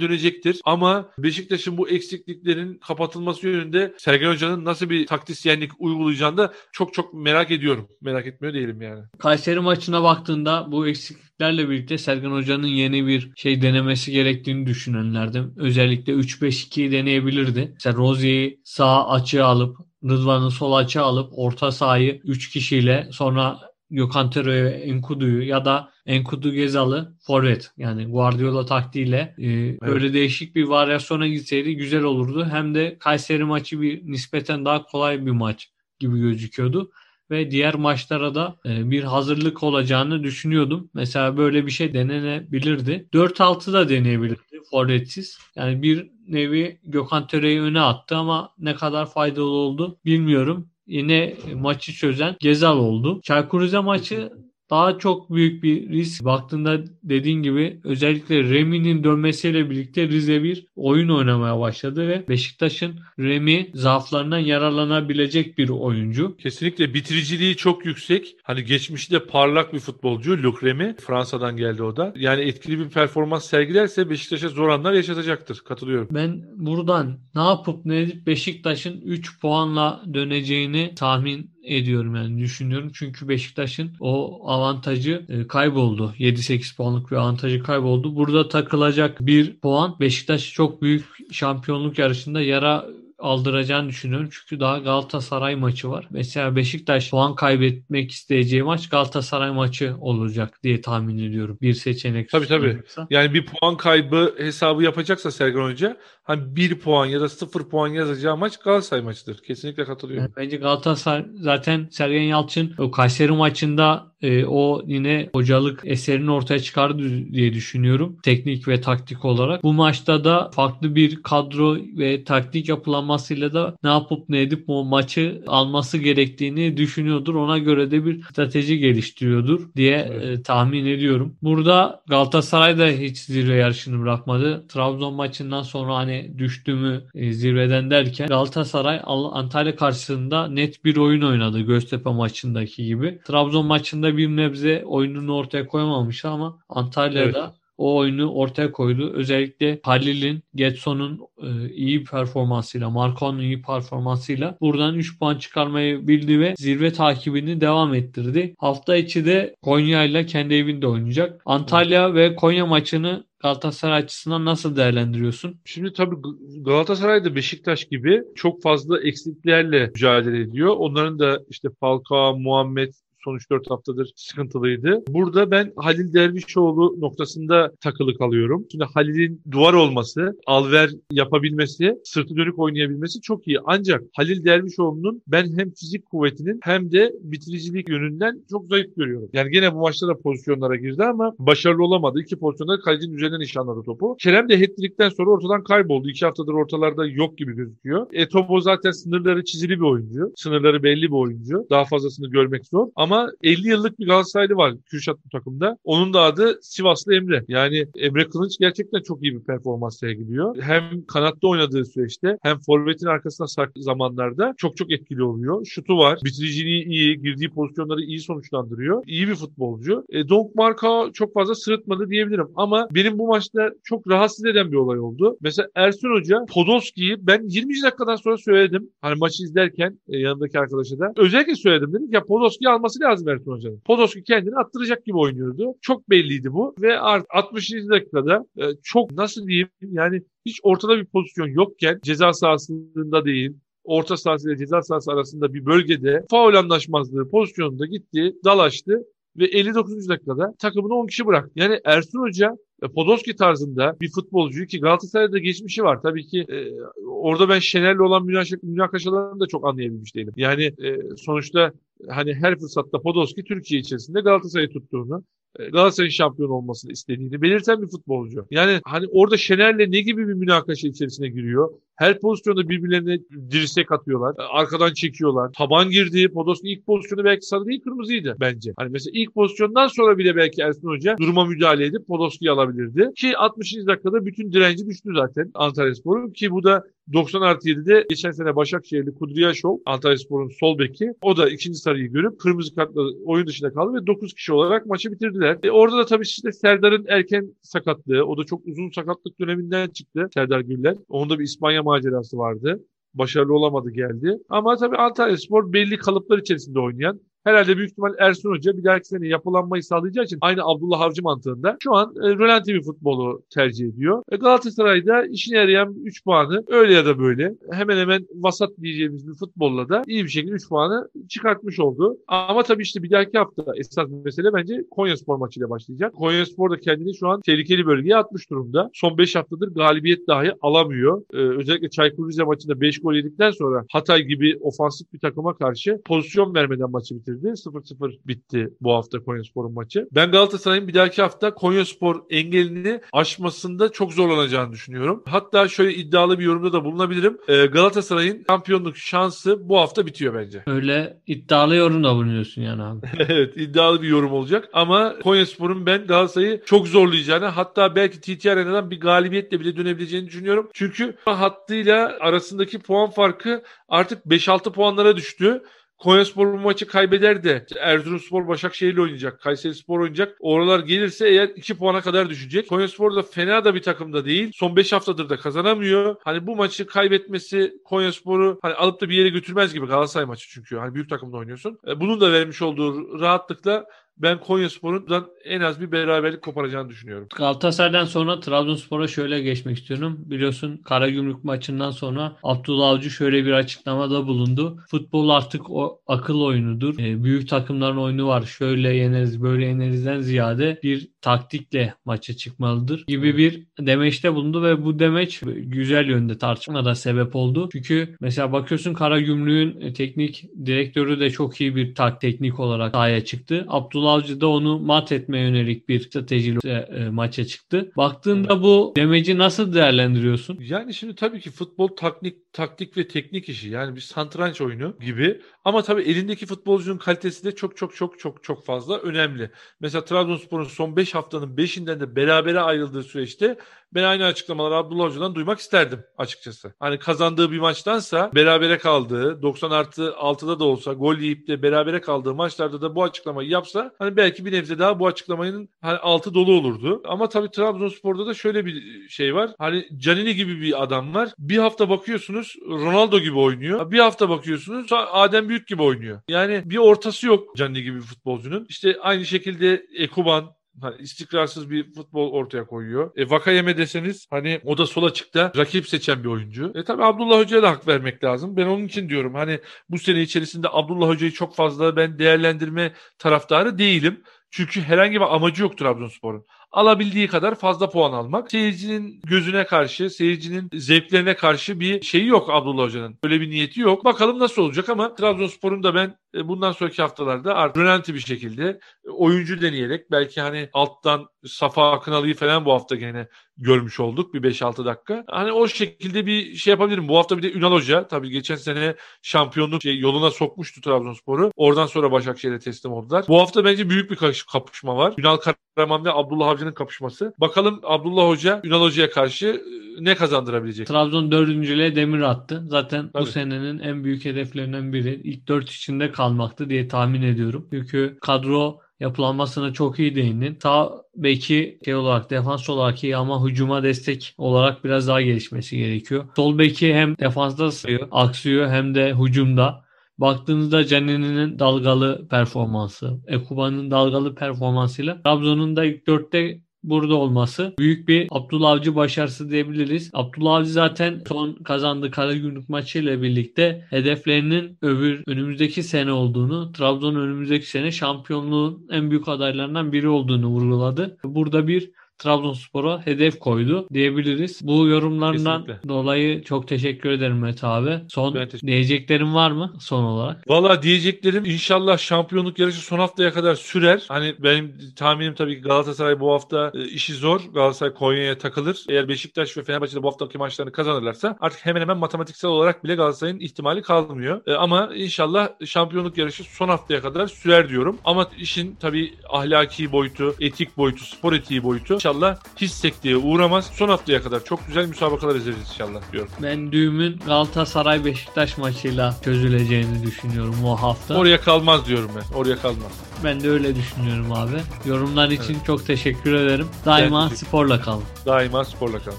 dönecektir. 0.00 0.59
Ama 0.64 1.08
Beşiktaş'ın 1.18 1.76
bu 1.76 1.88
eksikliklerin 1.88 2.74
kapatılması 2.74 3.48
yönünde 3.48 3.94
Sergen 3.98 4.30
Hoca'nın 4.30 4.64
nasıl 4.64 4.90
bir 4.90 5.06
taktisyenlik 5.06 5.70
uygulayacağını 5.78 6.36
da 6.36 6.52
çok 6.72 6.94
çok 6.94 7.14
merak 7.14 7.50
ediyorum. 7.50 7.88
Merak 8.00 8.26
etmiyor 8.26 8.54
değilim 8.54 8.82
yani. 8.82 9.02
Kayseri 9.18 9.60
maçına 9.60 10.02
baktığında 10.02 10.72
bu 10.72 10.88
eksikliklerle 10.88 11.68
birlikte 11.68 11.98
Sergen 11.98 12.30
Hoca'nın 12.30 12.66
yeni 12.66 13.06
bir 13.06 13.32
şey 13.36 13.62
denemesi 13.62 14.12
gerektiğini 14.12 14.66
düşünenlerdim. 14.66 15.54
Özellikle 15.56 16.12
3-5-2'yi 16.12 16.92
deneyebilirdi. 16.92 17.70
Mesela 17.72 17.96
Rozier'i 17.96 18.60
sağ 18.64 19.08
açığa 19.08 19.46
alıp 19.46 19.76
Rıdvan'ı 20.04 20.50
sol 20.50 20.72
açığa 20.72 21.04
alıp 21.04 21.32
orta 21.32 21.72
sahayı 21.72 22.20
3 22.24 22.50
kişiyle 22.50 23.08
sonra 23.12 23.69
Gökhan 23.90 24.30
Tero'yu 24.30 24.68
Enkudu'yu 24.68 25.42
ya 25.42 25.64
da 25.64 25.92
Enkudu 26.06 26.52
Gezal'ı 26.52 27.14
forvet 27.20 27.70
yani 27.76 28.06
Guardiola 28.06 28.66
taktiğiyle 28.66 29.34
e, 29.38 29.46
evet. 29.48 29.82
böyle 29.82 30.12
değişik 30.12 30.54
bir 30.54 30.64
varyasyona 30.64 31.28
gitseydi 31.28 31.76
güzel 31.76 32.02
olurdu. 32.02 32.48
Hem 32.50 32.74
de 32.74 32.96
Kayseri 32.98 33.44
maçı 33.44 33.80
bir 33.80 34.12
nispeten 34.12 34.64
daha 34.64 34.82
kolay 34.82 35.26
bir 35.26 35.30
maç 35.30 35.70
gibi 35.98 36.20
gözüküyordu 36.20 36.90
ve 37.30 37.50
diğer 37.50 37.74
maçlara 37.74 38.34
da 38.34 38.56
e, 38.66 38.90
bir 38.90 39.02
hazırlık 39.02 39.62
olacağını 39.62 40.22
düşünüyordum. 40.22 40.90
Mesela 40.94 41.36
böyle 41.36 41.66
bir 41.66 41.70
şey 41.70 41.94
denenebilirdi. 41.94 43.08
4-6 43.12 43.72
da 43.72 43.88
deneyebilirdi 43.88 44.60
forvetsiz. 44.70 45.38
Yani 45.56 45.82
bir 45.82 46.10
nevi 46.28 46.80
Gökhan 46.84 47.26
Töre'yi 47.26 47.60
öne 47.60 47.80
attı 47.80 48.16
ama 48.16 48.54
ne 48.58 48.74
kadar 48.74 49.10
faydalı 49.10 49.50
oldu 49.50 49.98
bilmiyorum. 50.04 50.70
Yine 50.90 51.34
maçı 51.54 51.92
çözen 51.92 52.36
Gezal 52.40 52.78
oldu. 52.78 53.20
Çaykur 53.22 53.62
Rize 53.62 53.78
maçı 53.78 54.32
daha 54.70 54.98
çok 54.98 55.30
büyük 55.30 55.62
bir 55.62 55.88
risk. 55.88 56.24
Baktığında 56.24 56.84
dediğin 57.02 57.42
gibi 57.42 57.80
özellikle 57.84 58.42
Remi'nin 58.42 59.04
dönmesiyle 59.04 59.70
birlikte 59.70 60.08
Rize 60.08 60.42
bir 60.42 60.66
oyun 60.76 61.08
oynamaya 61.08 61.60
başladı 61.60 62.08
ve 62.08 62.28
Beşiktaş'ın 62.28 63.00
Remi 63.18 63.70
zaaflarından 63.74 64.38
yararlanabilecek 64.38 65.58
bir 65.58 65.68
oyuncu. 65.68 66.36
Kesinlikle 66.36 66.94
bitiriciliği 66.94 67.56
çok 67.56 67.86
yüksek. 67.86 68.36
Hani 68.42 68.64
geçmişte 68.64 69.26
parlak 69.26 69.72
bir 69.72 69.78
futbolcu 69.78 70.42
Luc 70.42 70.62
Remi. 70.62 70.96
Fransa'dan 71.00 71.56
geldi 71.56 71.82
o 71.82 71.96
da. 71.96 72.12
Yani 72.16 72.42
etkili 72.42 72.78
bir 72.78 72.88
performans 72.88 73.44
sergilerse 73.44 74.10
Beşiktaş'a 74.10 74.48
zor 74.48 74.68
anlar 74.68 74.92
yaşatacaktır. 74.92 75.60
Katılıyorum. 75.64 76.08
Ben 76.10 76.44
buradan 76.56 77.18
ne 77.34 77.42
yapıp 77.42 77.84
ne 77.84 78.00
edip 78.00 78.26
Beşiktaş'ın 78.26 79.00
3 79.00 79.40
puanla 79.40 80.02
döneceğini 80.14 80.94
tahmin 80.96 81.50
ediyorum 81.70 82.14
yani 82.14 82.38
düşünüyorum. 82.38 82.90
Çünkü 82.94 83.28
Beşiktaş'ın 83.28 83.90
o 84.00 84.40
avantajı 84.50 85.26
e, 85.28 85.46
kayboldu. 85.46 86.14
7-8 86.18 86.76
puanlık 86.76 87.10
bir 87.10 87.16
avantajı 87.16 87.62
kayboldu. 87.62 88.16
Burada 88.16 88.48
takılacak 88.48 89.20
bir 89.20 89.60
puan 89.60 89.96
Beşiktaş 90.00 90.52
çok 90.52 90.82
büyük 90.82 91.04
şampiyonluk 91.32 91.98
yarışında 91.98 92.40
yara 92.40 92.86
aldıracağını 93.20 93.88
düşünüyorum. 93.88 94.28
Çünkü 94.32 94.60
daha 94.60 94.78
Galatasaray 94.78 95.56
maçı 95.56 95.90
var. 95.90 96.06
Mesela 96.10 96.56
Beşiktaş 96.56 97.10
puan 97.10 97.34
kaybetmek 97.34 98.10
isteyeceği 98.10 98.62
maç 98.62 98.88
Galatasaray 98.88 99.50
maçı 99.50 99.94
olacak 100.00 100.62
diye 100.62 100.80
tahmin 100.80 101.18
ediyorum. 101.18 101.58
Bir 101.62 101.74
seçenek. 101.74 102.30
Tabii 102.30 102.46
tabii. 102.46 102.82
Yani 103.10 103.34
bir 103.34 103.46
puan 103.46 103.76
kaybı 103.76 104.34
hesabı 104.38 104.82
yapacaksa 104.82 105.30
Sergen 105.30 105.70
Hoca 105.70 105.96
hani 106.30 106.56
bir 106.56 106.78
puan 106.78 107.06
ya 107.06 107.20
da 107.20 107.28
sıfır 107.28 107.68
puan 107.68 107.88
yazacağı 107.88 108.36
maç 108.36 108.56
Galatasaray 108.56 109.04
maçıdır. 109.04 109.38
Kesinlikle 109.38 109.84
katılıyorum. 109.84 110.32
Bence 110.36 110.56
Galatasaray 110.56 111.24
zaten 111.34 111.88
Sergen 111.90 112.22
Yalçın 112.22 112.74
o 112.78 112.90
Kayseri 112.90 113.32
maçında 113.32 114.10
e, 114.22 114.44
o 114.44 114.82
yine 114.86 115.30
hocalık 115.32 115.80
eserini 115.84 116.30
ortaya 116.30 116.58
çıkardı 116.58 117.32
diye 117.32 117.52
düşünüyorum. 117.52 118.16
Teknik 118.22 118.68
ve 118.68 118.80
taktik 118.80 119.24
olarak. 119.24 119.62
Bu 119.62 119.72
maçta 119.72 120.24
da 120.24 120.50
farklı 120.54 120.94
bir 120.94 121.22
kadro 121.22 121.76
ve 121.76 122.24
taktik 122.24 122.68
yapılanmasıyla 122.68 123.52
da 123.52 123.76
ne 123.82 123.90
yapıp 123.90 124.28
ne 124.28 124.40
edip 124.40 124.64
o 124.66 124.84
maçı 124.84 125.42
alması 125.46 125.98
gerektiğini 125.98 126.76
düşünüyordur. 126.76 127.34
Ona 127.34 127.58
göre 127.58 127.90
de 127.90 128.04
bir 128.04 128.22
strateji 128.22 128.78
geliştiriyordur 128.78 129.74
diye 129.76 130.08
evet. 130.12 130.38
e, 130.38 130.42
tahmin 130.42 130.86
ediyorum. 130.86 131.36
Burada 131.42 132.02
Galatasaray 132.08 132.78
da 132.78 132.86
hiç 132.86 133.18
zirve 133.18 133.54
yarışını 133.54 134.02
bırakmadı. 134.02 134.66
Trabzon 134.68 135.14
maçından 135.14 135.62
sonra 135.62 135.94
hani 135.94 136.19
düştüğümü 136.38 137.02
e, 137.14 137.32
zirveden 137.32 137.90
derken 137.90 138.28
Galatasaray 138.28 139.00
Antalya 139.04 139.76
karşısında 139.76 140.48
net 140.48 140.84
bir 140.84 140.96
oyun 140.96 141.22
oynadı 141.22 141.60
Göztepe 141.60 142.10
maçındaki 142.10 142.84
gibi. 142.84 143.18
Trabzon 143.24 143.66
maçında 143.66 144.16
bir 144.16 144.28
nebze 144.28 144.84
oyununu 144.86 145.34
ortaya 145.34 145.66
koymamış 145.66 146.24
ama 146.24 146.58
Antalya'da 146.68 147.44
evet. 147.44 147.60
o 147.78 147.96
oyunu 147.96 148.32
ortaya 148.32 148.72
koydu. 148.72 149.12
Özellikle 149.14 149.80
Halil'in, 149.82 150.42
Getson'un 150.54 151.20
e, 151.42 151.72
iyi 151.74 152.04
performansıyla, 152.04 152.90
Marcon'un 152.90 153.40
iyi 153.40 153.62
performansıyla 153.62 154.56
buradan 154.60 154.94
3 154.94 155.18
puan 155.18 155.38
çıkarmayı 155.38 156.08
bildi 156.08 156.40
ve 156.40 156.54
zirve 156.58 156.92
takibini 156.92 157.60
devam 157.60 157.94
ettirdi. 157.94 158.54
Hafta 158.58 158.96
içi 158.96 159.26
de 159.26 159.56
Konya 159.62 160.04
ile 160.04 160.26
kendi 160.26 160.54
evinde 160.54 160.86
oynayacak. 160.86 161.42
Antalya 161.46 162.14
ve 162.14 162.36
Konya 162.36 162.66
maçını 162.66 163.29
Galatasaray 163.40 164.02
açısından 164.02 164.44
nasıl 164.44 164.76
değerlendiriyorsun? 164.76 165.60
Şimdi 165.64 165.92
tabii 165.92 166.16
Galatasaray 166.60 167.24
da 167.24 167.34
Beşiktaş 167.34 167.84
gibi 167.84 168.22
çok 168.34 168.62
fazla 168.62 169.02
eksiklerle 169.02 169.86
mücadele 169.86 170.40
ediyor. 170.40 170.76
Onların 170.78 171.18
da 171.18 171.40
işte 171.48 171.68
Falcao, 171.80 172.38
Muhammed 172.38 172.92
son 173.24 173.36
3-4 173.36 173.68
haftadır 173.68 174.12
sıkıntılıydı. 174.16 175.02
Burada 175.08 175.50
ben 175.50 175.72
Halil 175.76 176.14
Dervişoğlu 176.14 176.96
noktasında 177.00 177.72
takılı 177.80 178.18
kalıyorum. 178.18 178.66
Şimdi 178.72 178.84
Halil'in 178.84 179.42
duvar 179.50 179.74
olması, 179.74 180.38
alver 180.46 180.90
yapabilmesi, 181.12 181.98
sırtı 182.04 182.36
dönük 182.36 182.58
oynayabilmesi 182.58 183.20
çok 183.20 183.48
iyi. 183.48 183.58
Ancak 183.64 184.02
Halil 184.16 184.44
Dervişoğlu'nun 184.44 185.22
ben 185.26 185.58
hem 185.58 185.70
fizik 185.70 186.06
kuvvetinin 186.06 186.60
hem 186.62 186.92
de 186.92 187.12
bitiricilik 187.20 187.88
yönünden 187.88 188.44
çok 188.50 188.66
zayıf 188.66 188.96
görüyorum. 188.96 189.28
Yani 189.32 189.50
gene 189.50 189.74
bu 189.74 189.78
maçta 189.78 190.08
da 190.08 190.18
pozisyonlara 190.18 190.76
girdi 190.76 191.04
ama 191.04 191.34
başarılı 191.38 191.84
olamadı. 191.84 192.20
İki 192.20 192.36
pozisyonda 192.36 192.80
kalecinin 192.80 193.16
üzerinden 193.16 193.40
nişanladı 193.40 193.82
topu. 193.82 194.16
Kerem 194.20 194.48
de 194.48 194.60
hat 194.60 195.12
sonra 195.16 195.30
ortadan 195.30 195.64
kayboldu. 195.64 196.08
İki 196.08 196.26
haftadır 196.26 196.52
ortalarda 196.52 197.06
yok 197.06 197.38
gibi 197.38 197.52
gözüküyor. 197.52 198.06
E 198.12 198.28
Topo 198.28 198.60
zaten 198.60 198.90
sınırları 198.90 199.44
çizili 199.44 199.80
bir 199.80 199.84
oyuncu. 199.84 200.32
Sınırları 200.36 200.82
belli 200.82 201.02
bir 201.02 201.16
oyuncu. 201.16 201.66
Daha 201.70 201.84
fazlasını 201.84 202.30
görmek 202.30 202.66
zor. 202.66 202.88
Ama 202.96 203.09
ama 203.10 203.32
50 203.42 203.68
yıllık 203.68 203.98
bir 203.98 204.06
Galatasaraylı 204.06 204.56
var 204.56 204.74
Kürşat 204.86 205.16
bu 205.24 205.28
takımda. 205.28 205.76
Onun 205.84 206.14
da 206.14 206.20
adı 206.20 206.58
Sivaslı 206.62 207.14
Emre. 207.14 207.44
Yani 207.48 207.86
Emre 207.96 208.28
Kılıç 208.28 208.58
gerçekten 208.60 209.02
çok 209.02 209.22
iyi 209.22 209.34
bir 209.34 209.44
performans 209.44 209.98
sergiliyor. 209.98 210.56
Hem 210.62 211.04
kanatta 211.06 211.48
oynadığı 211.48 211.84
süreçte 211.84 212.38
hem 212.42 212.58
forvetin 212.58 213.06
arkasına 213.06 213.46
sarktığı 213.46 213.82
zamanlarda 213.82 214.54
çok 214.56 214.76
çok 214.76 214.92
etkili 214.92 215.22
oluyor. 215.22 215.66
Şutu 215.66 215.98
var. 215.98 216.18
Bitiriciliği 216.24 216.84
iyi. 216.84 217.20
Girdiği 217.20 217.50
pozisyonları 217.50 218.00
iyi 218.00 218.20
sonuçlandırıyor. 218.20 219.02
İyi 219.06 219.28
bir 219.28 219.34
futbolcu. 219.34 220.04
E, 220.08 220.28
Donk 220.28 220.54
Marka 220.54 221.10
çok 221.14 221.34
fazla 221.34 221.54
sırıtmadı 221.54 222.10
diyebilirim. 222.10 222.48
Ama 222.56 222.88
benim 222.94 223.18
bu 223.18 223.26
maçta 223.26 223.70
çok 223.84 224.08
rahatsız 224.08 224.44
eden 224.44 224.72
bir 224.72 224.76
olay 224.76 224.98
oldu. 224.98 225.36
Mesela 225.40 225.68
Ersun 225.74 226.14
Hoca 226.14 226.44
Podolski'yi 226.52 227.26
ben 227.26 227.42
20 227.48 227.82
dakikadan 227.82 228.16
sonra 228.16 228.36
söyledim. 228.36 228.90
Hani 229.00 229.18
maçı 229.18 229.42
izlerken 229.42 229.98
e, 230.08 230.18
yanındaki 230.18 230.58
arkadaşa 230.58 230.98
da. 230.98 231.12
Özellikle 231.16 231.54
söyledim 231.54 231.92
dedim 231.92 232.08
ya 232.10 232.24
Podolski 232.24 232.68
alması 232.68 232.99
lazım 233.00 233.28
Ertuğrul 233.28 233.56
Hoca'nın. 233.56 233.80
Podolski 233.80 234.24
kendini 234.24 234.56
attıracak 234.56 235.04
gibi 235.04 235.16
oynuyordu. 235.16 235.74
Çok 235.80 236.10
belliydi 236.10 236.52
bu 236.52 236.74
ve 236.80 236.98
60. 236.98 237.72
dakikada 237.72 238.46
e, 238.58 238.64
çok 238.82 239.12
nasıl 239.12 239.46
diyeyim 239.46 239.68
yani 239.80 240.22
hiç 240.46 240.60
ortada 240.62 240.96
bir 240.96 241.04
pozisyon 241.04 241.48
yokken 241.48 242.00
ceza 242.02 242.32
sahasında 242.32 243.24
değil 243.24 243.52
orta 243.84 244.16
sahası 244.16 244.48
ile 244.48 244.56
ceza 244.56 244.82
sahası 244.82 245.12
arasında 245.12 245.54
bir 245.54 245.66
bölgede 245.66 246.24
faul 246.30 246.54
anlaşmazlığı 246.54 247.30
pozisyonunda 247.30 247.86
gitti, 247.86 248.34
dalaştı 248.44 249.02
ve 249.36 249.44
59. 249.44 250.08
dakikada 250.08 250.54
takımını 250.58 250.94
10 250.94 251.06
kişi 251.06 251.26
bıraktı. 251.26 251.52
Yani 251.54 251.80
Ersun 251.84 252.18
Hoca 252.18 252.56
Podolski 252.88 253.36
tarzında 253.36 253.96
bir 254.00 254.10
futbolcuyu 254.10 254.66
ki 254.66 254.80
Galatasaray'da 254.80 255.38
geçmişi 255.38 255.82
var. 255.82 256.02
Tabii 256.02 256.26
ki 256.26 256.46
e, 256.48 256.68
orada 257.06 257.48
ben 257.48 257.58
Şener'le 257.58 258.00
olan 258.00 258.26
münakaşalarını 258.62 259.40
da 259.40 259.46
çok 259.46 259.66
anlayabilmiş 259.66 260.14
değilim. 260.14 260.32
Yani 260.36 260.64
e, 260.64 260.98
sonuçta 261.16 261.72
hani 262.08 262.34
her 262.34 262.58
fırsatta 262.58 263.00
Podolski 263.02 263.44
Türkiye 263.44 263.80
içerisinde 263.80 264.20
Galatasaray'ı 264.20 264.70
tuttuğunu, 264.70 265.18
e, 265.18 265.39
Galatasaray'ın 265.58 266.10
şampiyon 266.10 266.50
olmasını 266.50 266.92
istediğini 266.92 267.42
belirten 267.42 267.82
bir 267.82 267.86
futbolcu. 267.86 268.46
Yani 268.50 268.80
hani 268.84 269.06
orada 269.10 269.36
Şener'le 269.36 269.90
ne 269.90 270.00
gibi 270.00 270.28
bir 270.28 270.34
münakaşa 270.34 270.88
içerisine 270.88 271.28
giriyor? 271.28 271.70
Her 271.96 272.20
pozisyonda 272.20 272.68
birbirlerine 272.68 273.18
dirsek 273.50 273.92
atıyorlar. 273.92 274.34
E, 274.38 274.42
arkadan 274.42 274.92
çekiyorlar. 274.92 275.52
Taban 275.58 275.90
girdi. 275.90 276.32
Podolski 276.32 276.68
ilk 276.68 276.86
pozisyonu 276.86 277.24
belki 277.24 277.46
sarı 277.46 277.66
değil 277.66 277.80
kırmızıydı 277.82 278.36
bence. 278.40 278.72
Hani 278.76 278.90
mesela 278.90 279.10
ilk 279.14 279.34
pozisyondan 279.34 279.86
sonra 279.86 280.18
bile 280.18 280.36
belki 280.36 280.62
Ersun 280.62 280.88
Hoca 280.88 281.16
duruma 281.18 281.44
müdahale 281.44 281.86
edip 281.86 282.06
Podolski'yi 282.06 282.50
alabilirdi. 282.50 283.10
Ki 283.16 283.36
60. 283.36 283.74
dakikada 283.86 284.26
bütün 284.26 284.52
direnci 284.52 284.86
düştü 284.86 285.10
zaten 285.16 285.50
Antalya 285.54 285.94
Spor'un. 285.94 286.30
Ki 286.30 286.50
bu 286.50 286.64
da 286.64 286.84
90 287.12 287.40
artı 287.40 287.68
7'de 287.68 288.06
geçen 288.08 288.30
sene 288.30 288.56
Başakşehirli 288.56 289.14
Kudryashov 289.14 289.78
Antalya 289.86 290.18
Spor'un 290.18 290.48
sol 290.60 290.78
beki. 290.78 291.12
O 291.22 291.36
da 291.36 291.50
ikinci 291.50 291.78
sarıyı 291.78 292.12
görüp 292.12 292.40
kırmızı 292.40 292.74
kartla 292.74 293.02
oyun 293.24 293.46
dışında 293.46 293.72
kaldı 293.72 294.02
ve 294.02 294.06
9 294.06 294.34
kişi 294.34 294.52
olarak 294.52 294.86
maçı 294.86 295.12
bitirdiler. 295.12 295.58
E 295.62 295.70
orada 295.70 295.96
da 295.96 296.06
tabii 296.06 296.22
işte 296.22 296.52
Serdar'ın 296.52 297.04
erken 297.08 297.54
sakatlığı. 297.62 298.24
O 298.24 298.38
da 298.38 298.44
çok 298.44 298.66
uzun 298.66 298.90
sakatlık 298.90 299.40
döneminden 299.40 299.88
çıktı 299.88 300.28
Serdar 300.34 300.60
Güller. 300.60 300.96
Onda 301.08 301.38
bir 301.38 301.44
İspanya 301.44 301.82
macerası 301.82 302.38
vardı 302.38 302.80
başarılı 303.14 303.54
olamadı 303.54 303.90
geldi. 303.90 304.38
Ama 304.48 304.76
tabii 304.76 304.96
Antalya 304.96 305.36
Spor 305.36 305.72
belli 305.72 305.96
kalıplar 305.96 306.38
içerisinde 306.38 306.80
oynayan 306.80 307.20
Herhalde 307.44 307.76
büyük 307.76 307.90
ihtimal 307.90 308.14
Ersun 308.18 308.50
Hoca 308.50 308.76
bir 308.76 308.84
dahaki 308.84 309.08
sene 309.08 309.28
yapılanmayı 309.28 309.82
sağlayacağı 309.82 310.24
için 310.24 310.38
aynı 310.40 310.62
Abdullah 310.64 311.00
Avcı 311.00 311.22
mantığında 311.22 311.76
şu 311.82 311.94
an 311.94 312.14
e, 312.16 312.28
rölanti 312.28 312.74
bir 312.74 312.82
futbolu 312.82 313.42
tercih 313.50 313.86
ediyor. 313.86 314.22
E, 314.32 314.36
Galatasaray'da 314.36 315.26
işine 315.26 315.58
yarayan 315.58 315.94
3 316.04 316.24
puanı 316.24 316.64
öyle 316.68 316.94
ya 316.94 317.06
da 317.06 317.18
böyle 317.18 317.54
hemen 317.72 317.96
hemen 317.96 318.26
vasat 318.34 318.70
diyeceğimiz 318.82 319.28
bir 319.28 319.34
futbolla 319.34 319.88
da 319.88 320.02
iyi 320.06 320.24
bir 320.24 320.28
şekilde 320.28 320.52
3 320.52 320.68
puanı 320.68 321.08
çıkartmış 321.28 321.80
oldu. 321.80 322.16
Ama 322.26 322.62
tabii 322.62 322.82
işte 322.82 323.02
bir 323.02 323.10
dahaki 323.10 323.38
hafta 323.38 323.64
esas 323.76 324.08
mesele 324.24 324.52
bence 324.54 324.84
Konya 324.90 325.16
Spor 325.16 325.36
maçıyla 325.36 325.70
başlayacak. 325.70 326.14
Konya 326.14 326.46
Spor 326.46 326.70
da 326.70 326.80
kendini 326.80 327.14
şu 327.16 327.28
an 327.28 327.40
tehlikeli 327.40 327.86
bölgeye 327.86 328.16
atmış 328.16 328.50
durumda. 328.50 328.90
Son 328.94 329.18
5 329.18 329.36
haftadır 329.36 329.74
galibiyet 329.74 330.26
dahi 330.28 330.52
alamıyor. 330.60 331.22
Ee, 331.32 331.36
özellikle 331.36 331.90
Çaykur 331.90 332.28
Rize 332.28 332.44
maçında 332.44 332.80
5 332.80 333.00
gol 333.00 333.14
yedikten 333.14 333.50
sonra 333.50 333.84
Hatay 333.92 334.22
gibi 334.22 334.58
ofansif 334.60 335.12
bir 335.12 335.18
takıma 335.18 335.54
karşı 335.56 336.00
pozisyon 336.04 336.54
vermeden 336.54 336.90
maçı 336.90 337.14
bitirdi 337.14 337.29
bitirdi. 337.30 337.48
0-0 337.48 338.18
bitti 338.26 338.74
bu 338.80 338.94
hafta 338.94 339.24
Konyaspor'un 339.24 339.72
maçı. 339.72 340.08
Ben 340.12 340.30
Galatasaray'ın 340.30 340.88
bir 340.88 340.94
dahaki 340.94 341.22
hafta 341.22 341.54
Konyaspor 341.54 342.22
engelini 342.30 343.00
aşmasında 343.12 343.92
çok 343.92 344.12
zorlanacağını 344.12 344.72
düşünüyorum. 344.72 345.22
Hatta 345.26 345.68
şöyle 345.68 345.94
iddialı 345.94 346.38
bir 346.38 346.44
yorumda 346.44 346.72
da 346.72 346.84
bulunabilirim. 346.84 347.38
Ee, 347.48 347.66
Galatasaray'ın 347.66 348.44
şampiyonluk 348.48 348.96
şansı 348.96 349.68
bu 349.68 349.78
hafta 349.78 350.06
bitiyor 350.06 350.34
bence. 350.34 350.62
Öyle 350.66 351.20
iddialı 351.26 351.76
yorum 351.76 352.04
da 352.04 352.14
bulunuyorsun 352.14 352.62
yani 352.62 352.82
abi. 352.82 353.06
evet 353.28 353.56
iddialı 353.56 354.02
bir 354.02 354.08
yorum 354.08 354.32
olacak 354.32 354.68
ama 354.72 355.18
Konyaspor'un 355.22 355.86
ben 355.86 356.06
Galatasaray'ı 356.06 356.62
çok 356.66 356.88
zorlayacağını 356.88 357.46
hatta 357.46 357.96
belki 357.96 358.20
TT 358.20 358.46
Arena'dan 358.46 358.90
bir 358.90 359.00
galibiyetle 359.00 359.60
bile 359.60 359.76
dönebileceğini 359.76 360.26
düşünüyorum. 360.26 360.68
Çünkü 360.72 361.16
hattıyla 361.24 362.16
arasındaki 362.20 362.78
puan 362.78 363.10
farkı 363.10 363.62
artık 363.88 364.26
5-6 364.26 364.72
puanlara 364.72 365.16
düştü. 365.16 365.62
Konyaspor 366.00 366.52
bu 366.52 366.58
maçı 366.58 366.86
kaybeder 366.86 367.44
de 367.44 367.66
Erzurumspor 367.78 368.48
Başakşehir 368.48 368.92
ile 368.92 369.00
oynayacak. 369.00 369.40
Kayseri 369.40 369.74
Spor 369.74 370.00
oynayacak. 370.00 370.36
Oralar 370.40 370.80
gelirse 370.80 371.28
eğer 371.28 371.48
2 371.48 371.78
puana 371.78 372.00
kadar 372.00 372.28
düşecek. 372.28 372.68
Konyaspor 372.68 373.16
da 373.16 373.22
fena 373.22 373.64
da 373.64 373.74
bir 373.74 373.82
takım 373.82 374.12
da 374.12 374.24
değil. 374.24 374.52
Son 374.54 374.76
5 374.76 374.92
haftadır 374.92 375.28
da 375.28 375.36
kazanamıyor. 375.36 376.16
Hani 376.24 376.46
bu 376.46 376.56
maçı 376.56 376.86
kaybetmesi 376.86 377.74
Konyaspor'u 377.84 378.58
hani 378.62 378.74
alıp 378.74 379.00
da 379.00 379.08
bir 379.08 379.14
yere 379.14 379.28
götürmez 379.28 379.74
gibi 379.74 379.86
Galatasaray 379.86 380.26
maçı 380.26 380.48
çünkü. 380.48 380.76
Hani 380.76 380.94
büyük 380.94 381.10
takımda 381.10 381.36
oynuyorsun. 381.36 381.78
E, 381.86 382.00
bunun 382.00 382.20
da 382.20 382.32
vermiş 382.32 382.62
olduğu 382.62 383.20
rahatlıkla 383.20 383.84
ben 384.22 384.40
Konyaspor'un 384.40 385.06
en 385.44 385.60
az 385.60 385.80
bir 385.80 385.92
beraberlik 385.92 386.42
koparacağını 386.42 386.88
düşünüyorum. 386.88 387.28
Galatasaray'dan 387.36 388.04
sonra 388.04 388.40
Trabzonspor'a 388.40 389.08
şöyle 389.08 389.40
geçmek 389.40 389.78
istiyorum. 389.78 390.18
Biliyorsun 390.24 390.76
Karagümrük 390.76 391.44
maçından 391.44 391.90
sonra 391.90 392.36
Abdullah 392.42 392.88
Avcı 392.88 393.10
şöyle 393.10 393.46
bir 393.46 393.52
açıklamada 393.52 394.26
bulundu. 394.26 394.78
Futbol 394.90 395.28
artık 395.28 395.70
o 395.70 396.00
akıl 396.06 396.40
oyunudur. 396.40 396.98
E, 396.98 397.24
büyük 397.24 397.48
takımların 397.48 397.96
oyunu 397.96 398.26
var. 398.26 398.42
Şöyle 398.42 398.96
yeneriz, 398.96 399.42
böyle 399.42 399.66
yenerizden 399.66 400.20
ziyade 400.20 400.80
bir 400.82 401.08
taktikle 401.20 401.94
maça 402.04 402.36
çıkmalıdır 402.36 403.04
gibi 403.06 403.36
bir 403.36 403.66
demeçte 403.78 404.34
bulundu 404.34 404.62
ve 404.62 404.84
bu 404.84 404.98
demeç 404.98 405.40
güzel 405.56 406.08
yönde 406.08 406.38
tartışmaya 406.38 406.84
da 406.84 406.94
sebep 406.94 407.36
oldu. 407.36 407.68
Çünkü 407.72 408.16
mesela 408.20 408.52
bakıyorsun 408.52 408.94
Karagümrük'ün 408.94 409.92
teknik 409.92 410.44
direktörü 410.66 411.20
de 411.20 411.30
çok 411.30 411.60
iyi 411.60 411.76
bir 411.76 411.94
tak 411.94 412.20
teknik 412.20 412.60
olarak 412.60 412.92
sahaya 412.92 413.24
çıktı. 413.24 413.64
Abdullah 413.68 414.09
Avcı 414.10 414.40
da 414.40 414.48
onu 414.48 414.78
mat 414.78 415.12
etmeye 415.12 415.46
yönelik 415.46 415.88
bir 415.88 416.00
stratejiyle 416.00 416.88
e, 416.90 417.08
maça 417.08 417.44
çıktı. 417.44 417.92
Baktığında 417.96 418.62
bu 418.62 418.92
demeci 418.96 419.38
nasıl 419.38 419.74
değerlendiriyorsun? 419.74 420.58
Yani 420.60 420.94
şimdi 420.94 421.14
tabii 421.14 421.40
ki 421.40 421.50
futbol 421.50 421.88
taktik, 421.88 422.52
taktik 422.52 422.96
ve 422.96 423.08
teknik 423.08 423.48
işi. 423.48 423.68
Yani 423.68 423.96
bir 423.96 424.00
santranç 424.00 424.60
oyunu 424.60 424.96
gibi. 425.00 425.40
Ama 425.64 425.82
tabii 425.82 426.02
elindeki 426.02 426.46
futbolcunun 426.46 426.98
kalitesi 426.98 427.44
de 427.44 427.54
çok 427.54 427.76
çok 427.76 427.96
çok 427.96 428.18
çok 428.18 428.44
çok 428.44 428.64
fazla 428.64 428.98
önemli. 428.98 429.50
Mesela 429.80 430.04
Trabzonspor'un 430.04 430.64
son 430.64 430.96
5 430.96 431.14
haftanın 431.14 431.56
5'inden 431.56 432.00
de 432.00 432.16
berabere 432.16 432.60
ayrıldığı 432.60 433.02
süreçte 433.02 433.56
ben 433.94 434.04
aynı 434.04 434.24
açıklamaları 434.24 434.74
Abdullah 434.74 435.04
Hoca'dan 435.04 435.34
duymak 435.34 435.58
isterdim 435.58 436.04
açıkçası. 436.18 436.74
Hani 436.80 436.98
kazandığı 436.98 437.52
bir 437.52 437.58
maçtansa 437.58 438.30
berabere 438.34 438.78
kaldığı 438.78 439.42
90 439.42 439.70
artı 439.70 440.02
6'da 440.02 440.60
da 440.60 440.64
olsa 440.64 440.92
gol 440.92 441.16
yiyip 441.16 441.48
de 441.48 441.62
berabere 441.62 442.00
kaldığı 442.00 442.34
maçlarda 442.34 442.80
da 442.80 442.94
bu 442.94 443.02
açıklamayı 443.02 443.48
yapsa 443.48 443.92
hani 443.98 444.16
belki 444.16 444.44
bir 444.44 444.52
nebze 444.52 444.78
daha 444.78 445.00
bu 445.00 445.06
açıklamanın 445.06 445.68
hani 445.80 445.98
altı 445.98 446.34
dolu 446.34 446.52
olurdu. 446.52 447.02
Ama 447.04 447.28
tabii 447.28 447.50
Trabzonspor'da 447.50 448.26
da 448.26 448.34
şöyle 448.34 448.66
bir 448.66 449.08
şey 449.08 449.34
var. 449.34 449.50
Hani 449.58 449.88
Canini 449.96 450.34
gibi 450.34 450.60
bir 450.60 450.82
adam 450.82 451.14
var. 451.14 451.28
Bir 451.38 451.58
hafta 451.58 451.88
bakıyorsunuz 451.88 452.56
Ronaldo 452.68 453.18
gibi 453.18 453.38
oynuyor. 453.38 453.90
Bir 453.90 453.98
hafta 453.98 454.28
bakıyorsunuz 454.28 454.86
Adem 454.92 455.48
Büyük 455.48 455.68
gibi 455.68 455.82
oynuyor. 455.82 456.20
Yani 456.28 456.62
bir 456.64 456.76
ortası 456.76 457.26
yok 457.26 457.56
Canini 457.56 457.82
gibi 457.82 457.96
bir 457.96 458.02
futbolcunun. 458.02 458.66
İşte 458.68 458.96
aynı 459.00 459.24
şekilde 459.26 459.86
Ekuban, 459.98 460.50
hani 460.80 461.02
istikrarsız 461.02 461.70
bir 461.70 461.94
futbol 461.94 462.32
ortaya 462.32 462.66
koyuyor. 462.66 463.10
E, 463.16 463.30
Vakayeme 463.30 463.76
deseniz 463.76 464.26
hani 464.30 464.60
o 464.64 464.78
da 464.78 464.86
sola 464.86 465.12
çıktı 465.12 465.52
rakip 465.56 465.88
seçen 465.88 466.24
bir 466.24 466.28
oyuncu. 466.28 466.72
E 466.74 466.84
tabi 466.84 467.04
Abdullah 467.04 467.38
Hoca'ya 467.38 467.62
da 467.62 467.70
hak 467.70 467.88
vermek 467.88 468.24
lazım. 468.24 468.56
Ben 468.56 468.66
onun 468.66 468.84
için 468.84 469.08
diyorum 469.08 469.34
hani 469.34 469.60
bu 469.88 469.98
sene 469.98 470.22
içerisinde 470.22 470.68
Abdullah 470.70 471.08
Hoca'yı 471.08 471.32
çok 471.32 471.56
fazla 471.56 471.96
ben 471.96 472.18
değerlendirme 472.18 472.92
taraftarı 473.18 473.78
değilim. 473.78 474.22
Çünkü 474.50 474.80
herhangi 474.80 475.14
bir 475.14 475.34
amacı 475.34 475.62
yok 475.62 475.78
Trabzonspor'un 475.78 476.44
alabildiği 476.72 477.28
kadar 477.28 477.54
fazla 477.54 477.90
puan 477.90 478.12
almak. 478.12 478.50
Seyircinin 478.50 479.20
gözüne 479.26 479.66
karşı, 479.66 480.10
seyircinin 480.10 480.68
zevklerine 480.74 481.36
karşı 481.36 481.80
bir 481.80 482.02
şeyi 482.02 482.26
yok 482.26 482.50
Abdullah 482.50 482.84
Hoca'nın. 482.84 483.18
Öyle 483.24 483.40
bir 483.40 483.50
niyeti 483.50 483.80
yok. 483.80 484.04
Bakalım 484.04 484.38
nasıl 484.38 484.62
olacak 484.62 484.88
ama 484.88 485.14
Trabzonspor'un 485.14 485.82
da 485.82 485.94
ben 485.94 486.16
e, 486.34 486.48
bundan 486.48 486.72
sonraki 486.72 487.02
haftalarda 487.02 487.54
artık 487.54 487.82
rölanti 487.82 488.14
bir 488.14 488.20
şekilde 488.20 488.80
e, 489.04 489.10
oyuncu 489.10 489.60
deneyerek 489.60 490.10
belki 490.10 490.40
hani 490.40 490.68
alttan 490.72 491.28
Safa 491.46 491.92
Akınalı'yı 491.92 492.34
falan 492.34 492.64
bu 492.64 492.72
hafta 492.72 492.96
gene 492.96 493.28
görmüş 493.56 494.00
olduk 494.00 494.34
bir 494.34 494.42
5-6 494.42 494.84
dakika. 494.84 495.24
Hani 495.28 495.52
o 495.52 495.68
şekilde 495.68 496.26
bir 496.26 496.54
şey 496.54 496.70
yapabilirim. 496.70 497.08
Bu 497.08 497.18
hafta 497.18 497.38
bir 497.38 497.42
de 497.42 497.52
Ünal 497.52 497.72
Hoca 497.72 498.08
tabii 498.08 498.30
geçen 498.30 498.56
sene 498.56 498.94
şampiyonluk 499.22 499.82
şey, 499.82 499.98
yoluna 499.98 500.30
sokmuştu 500.30 500.80
Trabzonspor'u. 500.80 501.52
Oradan 501.56 501.86
sonra 501.86 502.12
Başakşehir'e 502.12 502.58
teslim 502.58 502.92
oldular. 502.92 503.24
Bu 503.28 503.40
hafta 503.40 503.64
bence 503.64 503.90
büyük 503.90 504.10
bir 504.10 504.18
kapışma 504.52 504.96
var. 504.96 505.14
Ünal 505.18 505.36
Karaman 505.76 506.04
ve 506.04 506.12
Abdullah 506.12 506.48
Avcı'nın 506.60 506.74
kapışması. 506.74 507.34
Bakalım 507.38 507.80
Abdullah 507.82 508.28
Hoca 508.28 508.60
Ünal 508.64 508.82
Hoca'ya 508.82 509.10
karşı 509.10 509.46
e, 509.46 510.04
ne 510.04 510.14
kazandırabilecek? 510.14 510.86
Trabzon 510.86 511.32
dördüncülüğe 511.32 511.96
demir 511.96 512.20
attı. 512.20 512.64
Zaten 512.68 513.10
tabii. 513.12 513.22
bu 513.22 513.26
senenin 513.26 513.78
en 513.78 514.04
büyük 514.04 514.24
hedeflerinden 514.24 514.92
biri. 514.92 515.20
ilk 515.24 515.48
dört 515.48 515.70
içinde 515.70 516.12
kalmaktı 516.12 516.70
diye 516.70 516.88
tahmin 516.88 517.22
ediyorum. 517.22 517.68
Çünkü 517.72 518.18
kadro 518.20 518.80
yapılanmasına 519.00 519.72
çok 519.72 519.98
iyi 519.98 520.14
değindin. 520.14 520.58
Sağ 520.62 520.90
beki 521.16 521.78
şey 521.84 521.94
olarak 521.94 522.30
defans 522.30 522.70
olarak 522.70 523.04
iyi 523.04 523.16
ama 523.16 523.46
hücuma 523.46 523.82
destek 523.82 524.34
olarak 524.38 524.84
biraz 524.84 525.08
daha 525.08 525.22
gelişmesi 525.22 525.78
gerekiyor. 525.78 526.24
Sol 526.36 526.58
beki 526.58 526.94
hem 526.94 527.18
defansta 527.18 527.70
sayıyor, 527.70 528.08
aksıyor 528.10 528.68
hem 528.68 528.94
de 528.94 529.14
hücumda. 529.14 529.84
Baktığınızda 530.20 530.86
Canini'nin 530.86 531.58
dalgalı 531.58 532.28
performansı, 532.28 533.20
Ekuba'nın 533.26 533.90
dalgalı 533.90 534.34
performansıyla 534.34 535.22
Trabzon'un 535.22 535.76
da 535.76 535.84
ilk 535.84 536.06
dörtte 536.06 536.60
burada 536.82 537.14
olması 537.14 537.74
büyük 537.78 538.08
bir 538.08 538.28
Abdullah 538.30 538.70
Avcı 538.70 538.94
başarısı 538.94 539.50
diyebiliriz. 539.50 540.10
Abdullah 540.14 540.54
Avcı 540.54 540.70
zaten 540.70 541.22
son 541.28 541.54
kazandığı 541.54 542.10
Karagümrük 542.10 542.68
maçıyla 542.68 543.22
birlikte 543.22 543.86
hedeflerinin 543.90 544.78
öbür 544.82 545.22
önümüzdeki 545.26 545.82
sene 545.82 546.12
olduğunu, 546.12 546.72
Trabzon'un 546.72 547.20
önümüzdeki 547.20 547.70
sene 547.70 547.90
şampiyonluğun 547.90 548.86
en 548.90 549.10
büyük 549.10 549.28
adaylarından 549.28 549.92
biri 549.92 550.08
olduğunu 550.08 550.46
vurguladı. 550.46 551.18
Burada 551.24 551.68
bir 551.68 551.90
Trabzonspor'a 552.20 553.06
hedef 553.06 553.38
koydu 553.38 553.86
diyebiliriz. 553.92 554.60
Bu 554.62 554.86
yorumlarından 554.86 555.60
Kesinlikle. 555.66 555.88
dolayı 555.88 556.44
çok 556.44 556.68
teşekkür 556.68 557.10
ederim 557.10 557.38
Mete 557.38 557.66
abi. 557.66 558.00
Son 558.08 558.34
diyeceklerin 558.66 559.34
var 559.34 559.50
mı 559.50 559.72
son 559.80 560.04
olarak? 560.04 560.50
Valla 560.50 560.82
diyeceklerim 560.82 561.44
inşallah 561.44 561.98
şampiyonluk 561.98 562.58
yarışı 562.58 562.80
son 562.80 562.98
haftaya 562.98 563.32
kadar 563.32 563.54
sürer. 563.54 564.04
Hani 564.08 564.34
benim 564.38 564.76
tahminim 564.96 565.34
tabii 565.34 565.56
ki 565.56 565.62
Galatasaray 565.62 566.20
bu 566.20 566.32
hafta 566.32 566.72
e, 566.74 566.84
işi 566.84 567.14
zor. 567.14 567.40
Galatasaray 567.54 567.94
Konya'ya 567.94 568.38
takılır. 568.38 568.84
Eğer 568.88 569.08
Beşiktaş 569.08 569.56
ve 569.56 569.64
Fenerbahçe 569.64 569.96
de 569.96 570.02
bu 570.02 570.06
haftaki 570.06 570.38
maçlarını 570.38 570.72
kazanırlarsa 570.72 571.36
artık 571.40 571.66
hemen 571.66 571.80
hemen 571.80 571.98
matematiksel 571.98 572.50
olarak 572.50 572.84
bile 572.84 572.94
Galatasaray'ın 572.94 573.40
ihtimali 573.40 573.82
kalmıyor. 573.82 574.40
E, 574.46 574.54
ama 574.54 574.90
inşallah 574.94 575.48
şampiyonluk 575.66 576.18
yarışı 576.18 576.44
son 576.44 576.68
haftaya 576.68 577.02
kadar 577.02 577.26
sürer 577.26 577.68
diyorum. 577.68 577.98
Ama 578.04 578.28
işin 578.38 578.76
tabii 578.80 579.14
ahlaki 579.28 579.92
boyutu, 579.92 580.34
etik 580.40 580.76
boyutu, 580.76 581.04
spor 581.04 581.32
etiği 581.32 581.64
boyutu 581.64 582.00
inşallah 582.10 582.36
hiç 582.56 582.70
sekteye 582.70 583.16
uğramaz. 583.16 583.70
Son 583.74 583.88
haftaya 583.88 584.22
kadar 584.22 584.44
çok 584.44 584.66
güzel 584.66 584.86
müsabakalar 584.86 585.34
izleyeceğiz 585.34 585.70
inşallah 585.70 586.00
diyorum. 586.12 586.30
Ben 586.42 586.72
düğümün 586.72 587.20
Galatasaray 587.26 588.04
Beşiktaş 588.04 588.58
maçıyla 588.58 589.14
çözüleceğini 589.24 590.02
düşünüyorum 590.02 590.64
o 590.64 590.76
hafta. 590.76 591.14
Oraya 591.14 591.40
kalmaz 591.40 591.86
diyorum 591.86 592.10
ben. 592.16 592.34
Oraya 592.36 592.56
kalmaz. 592.56 592.92
Ben 593.24 593.40
de 593.40 593.50
öyle 593.50 593.76
düşünüyorum 593.76 594.32
abi. 594.32 594.56
Yorumlar 594.88 595.28
için 595.30 595.58
çok 595.66 595.86
teşekkür 595.86 596.34
ederim. 596.34 596.66
Daima 596.84 597.28
Ben 597.30 597.34
sporla 597.34 597.80
kalın. 597.80 598.04
Daima 598.26 598.64
sporla 598.64 598.98
kalın. 598.98 599.18